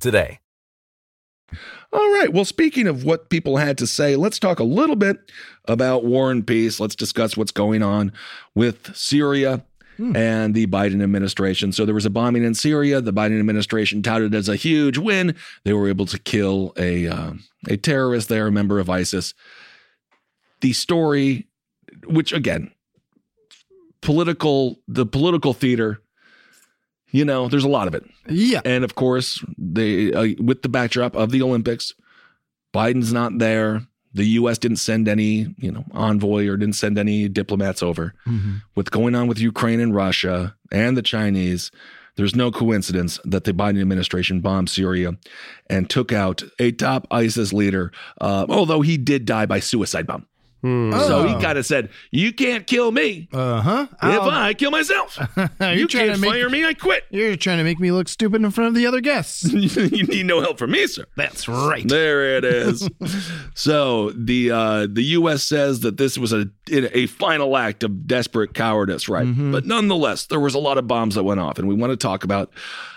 [0.00, 0.40] today.
[1.92, 2.32] All right.
[2.32, 5.18] Well, speaking of what people had to say, let's talk a little bit
[5.66, 6.80] about war and peace.
[6.80, 8.12] Let's discuss what's going on
[8.54, 9.64] with Syria.
[9.96, 11.70] And the Biden administration.
[11.70, 13.00] So there was a bombing in Syria.
[13.00, 15.36] The Biden administration touted as a huge win.
[15.62, 17.34] They were able to kill a uh,
[17.68, 19.34] a terrorist there, a member of ISIS.
[20.62, 21.46] The story,
[22.08, 22.72] which again,
[24.00, 26.02] political, the political theater.
[27.14, 28.02] You know, there's a lot of it.
[28.28, 28.60] yeah.
[28.64, 31.94] And of course, they uh, with the backdrop of the Olympics,
[32.74, 33.86] Biden's not there.
[34.14, 34.58] The U.S.
[34.58, 38.14] didn't send any, you know, envoy or didn't send any diplomats over.
[38.74, 41.70] What's going on with Ukraine and Russia and the Chinese?
[42.16, 45.12] There's no coincidence that the Biden administration bombed Syria
[45.70, 50.26] and took out a top ISIS leader, uh, although he did die by suicide bomb.
[50.64, 53.86] So he kind of said, "You can't kill me Uh huh.
[54.02, 55.18] if I kill myself.
[55.60, 56.64] you can't make- fire me.
[56.64, 57.04] I quit.
[57.10, 59.44] You're trying to make me look stupid in front of the other guests.
[59.52, 61.86] you need no help from me, sir." That's right.
[61.86, 62.88] There it is.
[63.54, 65.42] so the uh, the U.S.
[65.42, 69.26] says that this was a a final act of desperate cowardice, right?
[69.52, 71.96] But nonetheless, there was a lot of bombs that went off, and we want to
[71.96, 72.50] talk about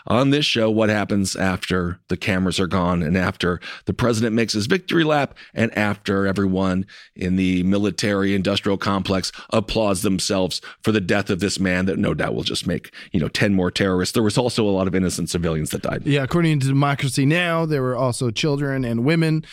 [0.07, 4.53] on this show what happens after the cameras are gone, and after the president makes
[4.53, 6.85] his victory lap, and after everyone
[7.15, 12.13] in the military industrial complex applauds themselves for the death of this man that no
[12.13, 14.13] doubt will just make you know ten more terrorists.
[14.13, 16.05] There was also a lot of innocent civilians that died.
[16.05, 19.43] Yeah, according to Democracy Now, there were also children and women,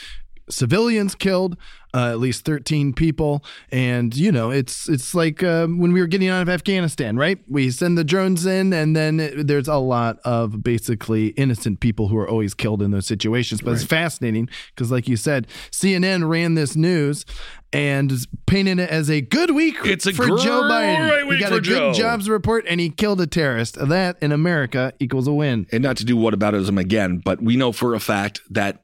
[0.48, 1.56] civilians killed,
[1.94, 3.44] uh, at least 13 people.
[3.70, 7.38] And, you know, it's it's like uh, when we were getting out of Afghanistan, right?
[7.48, 12.08] We send the drones in, and then it, there's a lot of basically innocent people
[12.08, 13.60] who are always killed in those situations.
[13.60, 17.24] But it's fascinating because, like you said, CNN ran this news
[17.72, 18.12] and
[18.46, 21.26] painted it as a good week It's a for Joe Biden.
[21.26, 21.92] great he got a good Joe.
[21.92, 23.76] jobs report and he killed a terrorist.
[23.88, 25.66] That in America equals a win.
[25.72, 28.83] and not to do what about whataboutism again, but we know for a fact that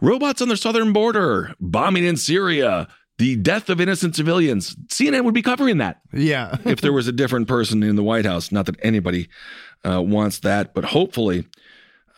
[0.00, 2.88] robots on the southern border, bombing in Syria,
[3.18, 6.56] the death of innocent civilians, CNN would be covering that Yeah.
[6.64, 8.50] if there was a different person in the White House.
[8.50, 9.28] Not that anybody
[9.84, 11.46] uh, wants that, but hopefully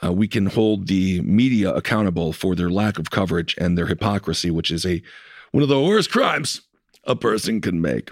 [0.05, 4.51] uh, we can hold the media accountable for their lack of coverage and their hypocrisy,
[4.51, 5.03] which is a
[5.51, 6.63] one of the worst crimes
[7.05, 8.11] a person can make.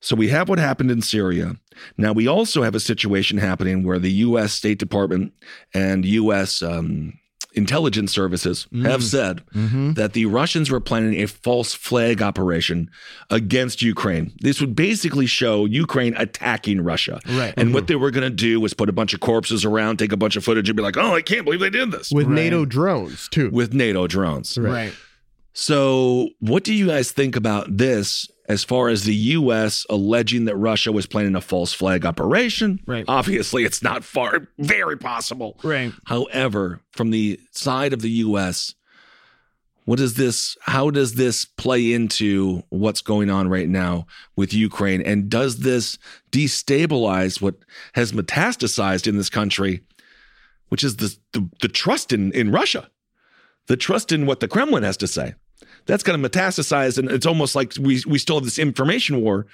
[0.00, 1.56] So we have what happened in Syria.
[1.96, 4.52] Now we also have a situation happening where the U.S.
[4.52, 5.32] State Department
[5.72, 6.60] and U.S.
[6.62, 7.18] Um,
[7.56, 8.84] intelligence services mm-hmm.
[8.84, 9.94] have said mm-hmm.
[9.94, 12.90] that the Russians were planning a false flag operation
[13.30, 14.32] against Ukraine.
[14.40, 17.20] This would basically show Ukraine attacking Russia.
[17.26, 17.54] Right.
[17.56, 17.86] And what mm-hmm.
[17.86, 20.36] they were going to do was put a bunch of corpses around, take a bunch
[20.36, 23.28] of footage, and be like, oh, I can't believe they did this with NATO drones
[23.28, 23.50] too.
[23.50, 24.56] with NATO drones.
[24.58, 24.92] Right.
[25.54, 29.84] So, what do you guys think about this as far as the U.S.
[29.90, 32.80] alleging that Russia was planning a false flag operation?
[32.86, 33.04] Right.
[33.08, 35.58] Obviously, it's not far, very possible.
[35.62, 35.92] Right.
[36.04, 38.74] However, from the side of the U.S.,
[39.84, 40.56] what is this?
[40.62, 45.00] How does this play into what's going on right now with Ukraine?
[45.00, 45.96] And does this
[46.32, 47.54] destabilize what
[47.94, 49.82] has metastasized in this country,
[50.70, 52.90] which is the the, the trust in, in Russia,
[53.68, 55.34] the trust in what the Kremlin has to say?
[55.86, 59.46] That's going to metastasize, and it's almost like we we still have this information war.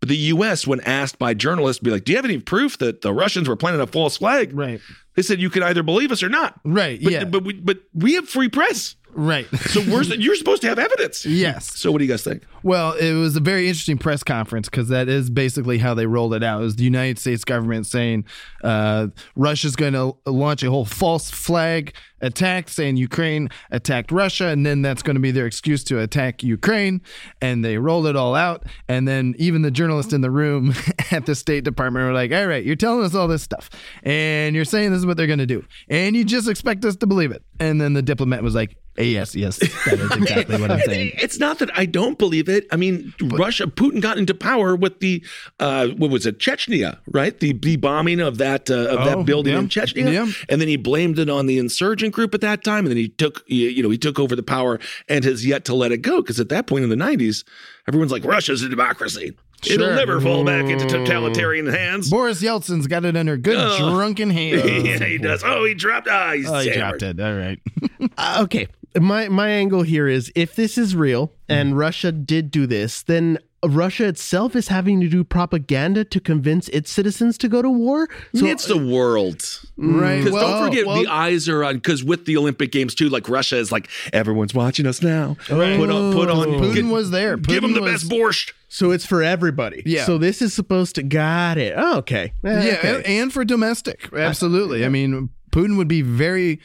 [0.00, 3.00] But the U.S., when asked by journalists, be like, "Do you have any proof that
[3.00, 4.80] the Russians were planning a false flag?" Right.
[5.16, 6.60] They said you can either believe us or not.
[6.64, 7.02] Right.
[7.02, 7.24] But, yeah.
[7.24, 8.94] but we but we have free press.
[9.12, 9.46] Right.
[9.68, 11.26] So we're, you're supposed to have evidence.
[11.26, 11.78] yes.
[11.78, 12.44] So what do you guys think?
[12.62, 16.34] Well, it was a very interesting press conference because that is basically how they rolled
[16.34, 16.60] it out.
[16.60, 18.24] It was the United States government saying
[18.64, 24.64] uh, Russia's going to launch a whole false flag attack, saying Ukraine attacked Russia, and
[24.66, 27.00] then that's going to be their excuse to attack Ukraine.
[27.40, 28.64] And they rolled it all out.
[28.88, 30.74] And then even the journalists in the room
[31.10, 33.70] at the State Department were like, "All right, you're telling us all this stuff,
[34.02, 36.96] and you're saying this is what they're going to do, and you just expect us
[36.96, 40.70] to believe it." And then the diplomat was like, "Yes, yes, that is exactly what
[40.70, 42.66] I'm saying." It's not that I don't believe it.
[42.72, 45.22] I mean, Russia, Putin got into power with the
[45.60, 47.38] uh, what was it, Chechnya, right?
[47.38, 49.58] The, the bombing of that uh, of Oh, that building yeah.
[49.60, 50.26] in Chechnya, Yeah.
[50.48, 53.08] and then he blamed it on the insurgent group at that time, and then he
[53.08, 54.78] took you know he took over the power
[55.08, 57.44] and has yet to let it go because at that point in the '90s,
[57.86, 59.36] everyone's like, Russia's a democracy.
[59.68, 62.08] It'll never fall back into totalitarian hands.
[62.08, 64.62] Boris Yeltsin's got it under good drunken hands.
[64.64, 65.42] yeah, he does.
[65.44, 66.06] Oh, he dropped.
[66.08, 67.18] Ah, he's Oh, he dropped it.
[67.20, 67.58] All right.
[68.16, 68.68] Uh, okay.
[69.00, 73.38] My my angle here is if this is real and Russia did do this, then
[73.66, 78.08] Russia itself is having to do propaganda to convince its citizens to go to war.
[78.34, 79.42] So it's the world.
[79.76, 80.18] Right.
[80.18, 81.74] Because Well, don't forget, well- the eyes are on.
[81.74, 85.36] Because with the Olympic Games too, like Russia is like everyone's watching us now.
[85.48, 86.46] Put on, put on.
[86.60, 87.36] Putin get- was there.
[87.36, 88.52] give them the was- best borscht.
[88.68, 89.82] so it's for everybody.
[89.84, 90.04] Yeah.
[90.04, 91.74] So this is supposed to got it.
[91.76, 92.32] Oh, okay.
[92.44, 93.18] Eh, Yeah, okay.
[93.18, 94.08] and for domestic.
[94.14, 94.84] Absolutely.
[94.84, 96.60] I mean, Putin would be very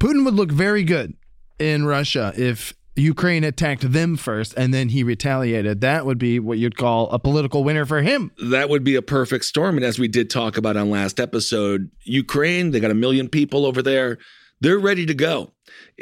[0.00, 1.14] Putin would look very good
[1.58, 5.80] in Russia if Ukraine attacked them first and then he retaliated.
[5.80, 8.32] That would be what you'd call a political winner for him.
[8.42, 9.76] That would be a perfect storm.
[9.76, 13.64] And as we did talk about on last episode, Ukraine, they got a million people
[13.64, 14.18] over there.
[14.60, 15.52] They're ready to go.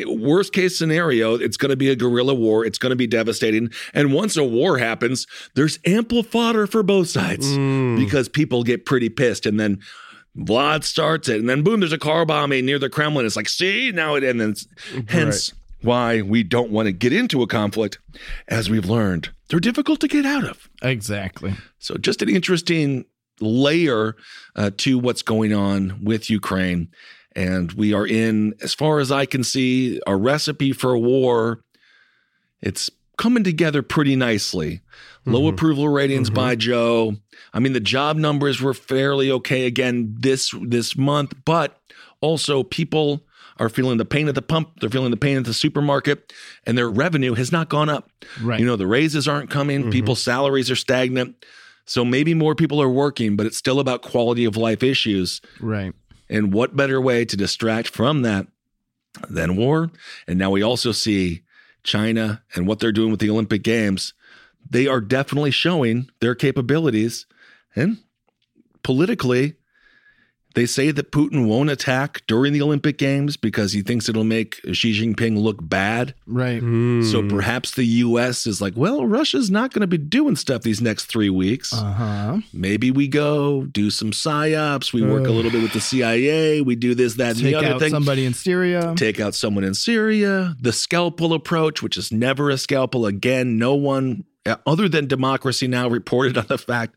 [0.06, 2.64] Worst case scenario, it's going to be a guerrilla war.
[2.64, 3.70] It's going to be devastating.
[3.92, 7.98] And once a war happens, there's ample fodder for both sides mm.
[7.98, 9.44] because people get pretty pissed.
[9.44, 9.80] And then
[10.36, 11.40] Vlad starts it.
[11.40, 13.26] And then boom, there's a car bombing near the Kremlin.
[13.26, 14.54] It's like, see, now it, and then
[15.08, 17.98] hence why we don't want to get into a conflict.
[18.48, 20.68] As we've learned, they're difficult to get out of.
[20.82, 21.54] Exactly.
[21.78, 23.04] So, just an interesting
[23.40, 24.16] layer
[24.54, 26.88] uh, to what's going on with Ukraine.
[27.34, 31.60] And we are in, as far as I can see, a recipe for war.
[32.62, 34.80] It's coming together pretty nicely.
[35.26, 35.54] Low mm-hmm.
[35.54, 36.36] approval ratings mm-hmm.
[36.36, 37.16] by Joe.
[37.52, 41.80] I mean, the job numbers were fairly okay again this this month, but
[42.20, 43.26] also people
[43.58, 44.80] are feeling the pain at the pump.
[44.80, 46.32] They're feeling the pain at the supermarket,
[46.64, 48.10] and their revenue has not gone up.
[48.40, 48.60] Right.
[48.60, 49.82] You know, the raises aren't coming.
[49.82, 49.90] Mm-hmm.
[49.90, 51.44] People's salaries are stagnant.
[51.86, 55.40] So maybe more people are working, but it's still about quality of life issues.
[55.60, 55.94] Right.
[56.28, 58.48] And what better way to distract from that
[59.30, 59.90] than war?
[60.26, 61.42] And now we also see
[61.84, 64.12] China and what they're doing with the Olympic Games.
[64.70, 67.26] They are definitely showing their capabilities.
[67.74, 67.98] And
[68.82, 69.56] politically,
[70.56, 74.58] they say that Putin won't attack during the Olympic Games because he thinks it'll make
[74.72, 76.14] Xi Jinping look bad.
[76.26, 76.62] Right.
[77.04, 80.80] So perhaps the US is like, well, Russia's not going to be doing stuff these
[80.80, 81.74] next three weeks.
[81.74, 82.38] Uh-huh.
[82.54, 84.94] Maybe we go do some psyops.
[84.94, 86.62] We work a little bit with the CIA.
[86.62, 87.90] We do this, that, and the other out thing.
[87.90, 88.94] somebody in Syria.
[88.96, 90.56] Take out someone in Syria.
[90.58, 93.04] The scalpel approach, which is never a scalpel.
[93.04, 94.24] Again, no one
[94.66, 96.94] other than democracy now reported on the fact.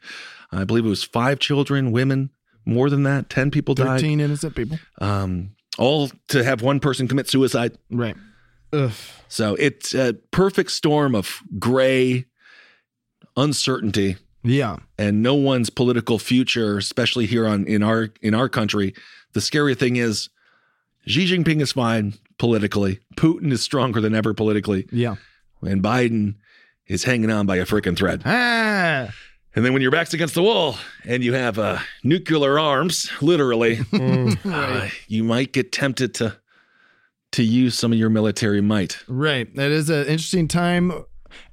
[0.52, 2.32] I believe it was five children, women,
[2.66, 4.00] more than that, ten people died.
[4.02, 4.80] 13 innocent people.
[5.00, 7.78] Um, all to have one person commit suicide.
[7.92, 8.16] Right.
[8.74, 8.92] Ugh.
[9.28, 12.26] So it's a perfect storm of gray
[13.38, 14.78] uncertainty Yeah.
[14.98, 18.94] and no one's political future, especially here on in our in our country.
[19.34, 20.30] The scary thing is
[21.08, 23.00] Xi Jinping is fine politically.
[23.16, 24.88] Putin is stronger than ever politically.
[24.92, 25.16] Yeah.
[25.62, 26.36] And Biden
[26.90, 28.24] is hanging on by a freaking thread.
[28.26, 29.14] Ah.
[29.56, 33.80] And then when your back's against the wall and you have uh, nuclear arms, literally,
[33.94, 36.38] uh, you might get tempted to
[37.32, 38.98] to use some of your military might.
[39.08, 39.54] Right.
[39.56, 40.92] That is an interesting time.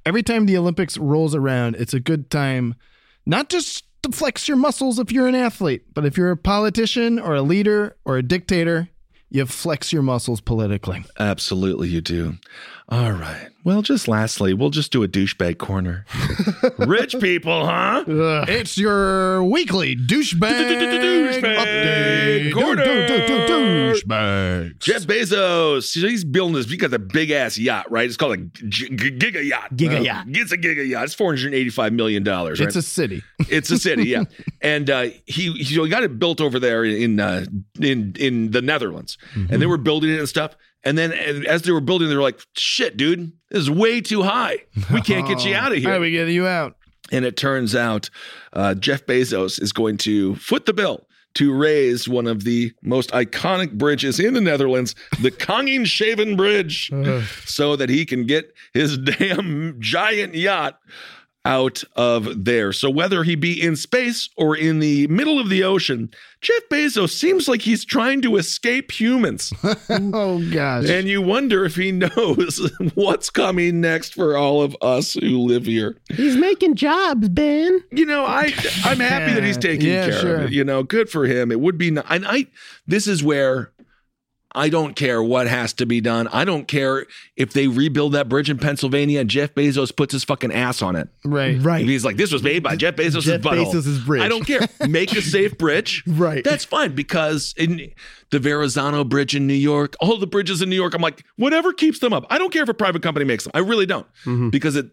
[0.07, 2.73] Every time the Olympics rolls around, it's a good time,
[3.27, 7.19] not just to flex your muscles if you're an athlete, but if you're a politician
[7.19, 8.89] or a leader or a dictator,
[9.29, 11.03] you flex your muscles politically.
[11.19, 12.37] Absolutely, you do.
[12.89, 13.49] All right.
[13.65, 16.05] Well, just lastly, we'll just do a douchebag corner.
[16.77, 18.05] Rich people, huh?
[18.07, 20.39] It's your weekly douchebag
[21.41, 22.53] update.
[22.53, 22.85] Corner.
[22.85, 24.79] Douchebags.
[24.79, 26.69] Jeff Bezos, he's building this.
[26.69, 28.05] He got the big ass yacht, right?
[28.05, 29.75] It's called a g- g- giga yacht.
[29.75, 30.25] Giga Uh, yacht.
[30.29, 31.03] It's a giga yacht.
[31.05, 32.61] It's four hundred eighty-five million dollars.
[32.61, 32.67] Right?
[32.67, 33.21] It's a city.
[33.49, 34.23] It's a city, yeah.
[34.61, 37.45] and uh, he he got it built over there in uh,
[37.81, 40.55] in in the Netherlands, and they were building it and stuff.
[40.87, 43.99] And then uh, as they were building, they were like, "Shit, dude, this is way
[43.99, 44.59] too high.
[44.93, 45.91] We can't get you out of here.
[45.91, 46.77] How we get you out?
[47.11, 48.09] And it turns out
[48.53, 53.11] uh, Jeff Bezos is going to foot the bill to raise one of the most
[53.11, 56.89] iconic bridges in the Netherlands, the Koningshaven Bridge,
[57.45, 60.79] so that he can get his damn giant yacht
[61.47, 62.73] out of there.
[62.73, 66.09] So whether he be in space or in the middle of the ocean,
[66.41, 69.53] Jeff Bezos seems like he's trying to escape humans.
[69.89, 70.89] Oh gosh.
[70.89, 75.65] and you wonder if he knows what's coming next for all of us who live
[75.65, 77.81] here He's making jobs, Ben.
[77.91, 80.35] you know, I I'm happy that he's taking Yeah, care sure.
[80.37, 80.51] of it.
[80.51, 81.51] You know, good for him.
[81.51, 82.47] It would be, ni- and I.
[82.85, 83.71] This is where
[84.57, 86.27] I don't care what has to be done.
[86.29, 87.05] I don't care
[87.35, 90.95] if they rebuild that bridge in Pennsylvania and Jeff Bezos puts his fucking ass on
[90.95, 91.07] it.
[91.23, 91.57] right.
[91.61, 91.85] Right.
[91.85, 94.21] He's like, this was made by Jeff Bezos' Jeff Bezos' Bezos's bridge.
[94.23, 94.67] I don't care.
[94.87, 96.03] Make a safe bridge.
[96.17, 96.43] Right.
[96.43, 97.91] That's fine because in
[98.31, 101.71] the Verrazano Bridge in New York, all the bridges in New York, I'm like, whatever
[101.73, 102.25] keeps them up.
[102.29, 103.51] I don't care if a private company makes them.
[103.53, 104.49] I really don't Mm-hmm.
[104.49, 104.87] because it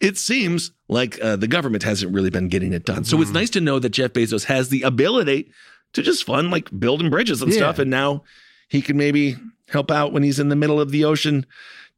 [0.00, 3.02] it seems like uh, the government hasn't really been getting it done.
[3.04, 3.22] So Mm-hmm.
[3.22, 5.50] it's nice to know that Jeff Bezos has the ability
[5.94, 7.58] to just fund like building bridges and Yeah.
[7.58, 8.22] stuff, and now
[8.70, 9.36] he can maybe
[9.68, 11.44] help out when he's in the middle of the ocean.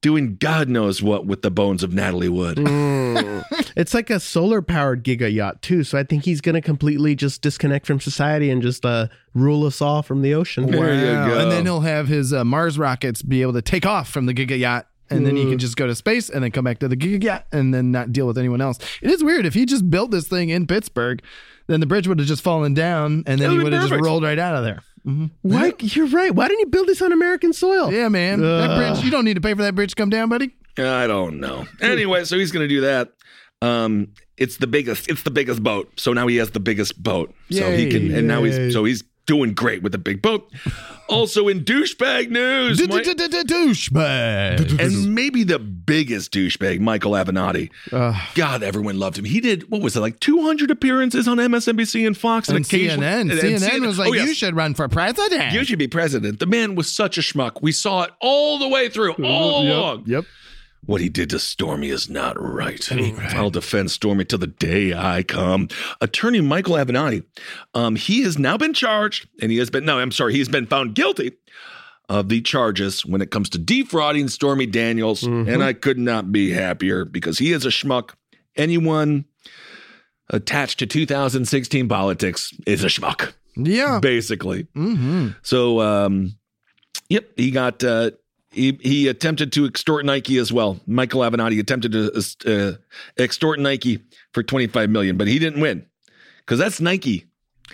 [0.00, 2.58] Doing God knows what with the bones of Natalie Wood.
[3.76, 5.84] It's like a solar powered giga yacht too.
[5.84, 9.64] So I think he's going to completely just disconnect from society and just uh, rule
[9.64, 10.70] us all from the ocean.
[10.70, 11.38] There you go.
[11.40, 14.34] And then he'll have his uh, Mars rockets be able to take off from the
[14.34, 14.88] Giga Yacht.
[15.10, 17.22] And then he can just go to space and then come back to the Giga
[17.22, 18.78] Yacht and then not deal with anyone else.
[19.02, 19.44] It is weird.
[19.44, 21.22] If he just built this thing in Pittsburgh,
[21.66, 23.98] then the bridge would have just fallen down and then he would've would have been
[23.98, 24.80] just rolled right out of there.
[25.04, 25.72] Why?
[25.80, 26.34] You're right.
[26.34, 27.92] Why didn't you build this on American soil?
[27.92, 28.40] Yeah, man.
[28.40, 30.54] that bridge, you don't need to pay for that bridge to come down, buddy.
[30.78, 31.66] I don't know.
[31.80, 33.12] Anyway, so he's going to do that.
[33.60, 35.08] Um, it's the biggest.
[35.08, 35.92] It's the biggest boat.
[36.00, 37.34] So now he has the biggest boat.
[37.50, 40.50] So he can, and now he's so he's doing great with a big boat.
[41.08, 44.80] Also in douchebag news, Douchebag.
[44.80, 47.70] and maybe the biggest douchebag, Michael Avenatti.
[48.34, 49.24] God, everyone loved him.
[49.24, 53.30] He did what was it like 200 appearances on MSNBC and Fox And CNN.
[53.30, 55.52] and- CNN was like, Oh, you should run for president.
[55.52, 56.38] You should be president.
[56.38, 57.60] The man was such a schmuck.
[57.62, 60.04] We saw it all the way through, all along.
[60.06, 60.24] Yep.
[60.84, 62.90] What he did to Stormy is not right.
[63.34, 65.68] I'll defend Stormy till the day I come.
[66.00, 67.24] Attorney Michael Avenatti,
[67.72, 70.66] um, he has now been charged, and he has been no, I'm sorry, he's been
[70.66, 71.32] found guilty
[72.08, 76.50] of the charges when it comes to defrauding Stormy Daniels, and I could not be
[76.50, 78.10] happier because he is a schmuck.
[78.56, 79.24] Anyone
[80.30, 84.00] attached to 2016 politics is a schmuck Yeah.
[84.00, 84.64] basically.
[84.74, 85.28] Mm-hmm.
[85.42, 86.36] So, um,
[87.08, 88.10] yep, he got uh,
[88.52, 90.80] he he attempted to extort Nike as well.
[90.86, 92.12] Michael Avenatti attempted to
[92.46, 92.72] uh,
[93.22, 94.00] extort Nike
[94.32, 95.86] for twenty five million, but he didn't win
[96.38, 97.26] because that's Nike,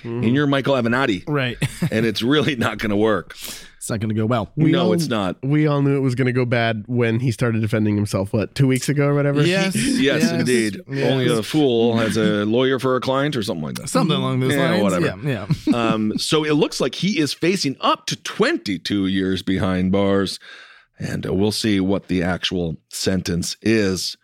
[0.02, 1.56] and you're Michael Avenatti, Right.
[1.90, 3.32] and it's really not going to work.
[3.78, 4.52] it's not going to go well.
[4.56, 5.36] no, all- it's not.
[5.42, 8.32] We all knew it was going to go bad when he started defending himself.
[8.32, 9.42] What two weeks ago or whatever?
[9.46, 9.74] Yes.
[9.74, 10.80] Yes, indeed.
[10.90, 11.10] Yes.
[11.10, 13.88] Only a fool has a lawyer for a client or something like that.
[13.88, 14.82] Something along those Yeah, lines.
[14.82, 15.06] whatever.
[15.26, 15.46] Yeah.
[15.66, 15.74] Yeah.
[15.92, 20.38] um, so it looks like he is facing up to 22 years behind bars.
[20.98, 24.16] And uh, we'll see what the actual sentence is.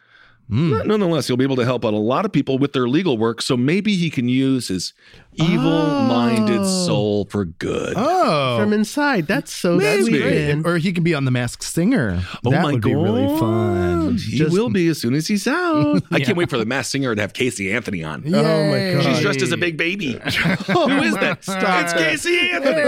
[0.49, 3.17] But Nonetheless, he'll be able to help out a lot of people with their legal
[3.17, 3.41] work.
[3.41, 4.93] So maybe he can use his
[5.37, 7.95] evil minded soul for good.
[7.97, 8.59] Oh.
[8.59, 9.27] From inside.
[9.27, 10.03] That's so Maybe.
[10.05, 10.23] sweet.
[10.23, 10.49] Great.
[10.49, 10.63] man.
[10.67, 12.21] Or he can be on The Masked Singer.
[12.45, 14.17] Oh that my would be really fun.
[14.17, 16.03] He Just- will be as soon as he's out.
[16.11, 18.23] I can't wait for the mass singer to have Casey Anthony on.
[18.27, 18.31] Oh
[18.71, 19.03] my god.
[19.05, 20.13] She's dressed as a big baby.
[20.23, 21.39] Who is that?
[21.43, 21.93] Stop it's.
[21.95, 22.81] Casey Anthony.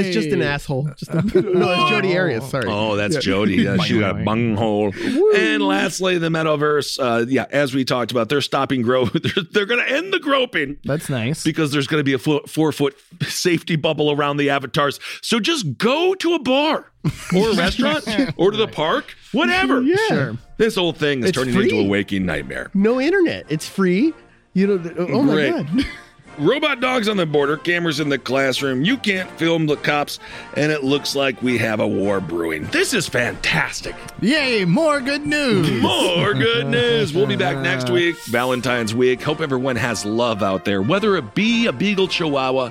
[0.00, 0.88] It's just an asshole.
[0.96, 2.48] Just a, no, it's Jodi Arias.
[2.48, 2.66] Sorry.
[2.68, 3.56] Oh, that's Jodi.
[3.56, 4.92] Yeah, she got a bunghole.
[5.36, 6.98] And lastly, the metaverse.
[6.98, 9.04] Uh, yeah, as we talked about, they're stopping grow.
[9.06, 11.44] They're, they're going to end the groping That's nice.
[11.44, 14.98] because there's going to be a fo- four foot safety bubble around the avatars.
[15.22, 16.90] So just go to a bar
[17.36, 18.04] or a restaurant
[18.38, 19.82] or to the park, whatever.
[19.82, 19.96] Yeah.
[20.08, 20.38] Sure.
[20.56, 21.64] This whole thing is It's turning free.
[21.64, 22.70] into a waking nightmare.
[22.74, 23.44] No internet.
[23.48, 24.14] It's free.
[24.54, 24.94] You know.
[25.10, 25.50] Oh my Great.
[25.66, 25.86] god.
[26.38, 28.82] Robot dogs on the border, cameras in the classroom.
[28.82, 30.18] You can't film the cops,
[30.56, 32.64] and it looks like we have a war brewing.
[32.66, 33.94] This is fantastic.
[34.20, 35.70] Yay, more good news.
[35.80, 37.14] More good news.
[37.14, 39.22] We'll be back next week, Valentine's week.
[39.22, 42.70] Hope everyone has love out there, whether it be a beagle chihuahua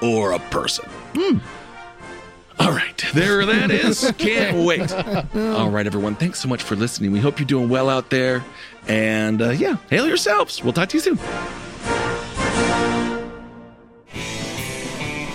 [0.00, 0.88] or a person.
[2.60, 4.12] All right, there that is.
[4.18, 4.92] Can't wait.
[5.36, 6.14] All right, everyone.
[6.16, 7.12] Thanks so much for listening.
[7.12, 8.44] We hope you're doing well out there.
[8.88, 10.64] And uh, yeah, hail yourselves.
[10.64, 11.18] We'll talk to you soon.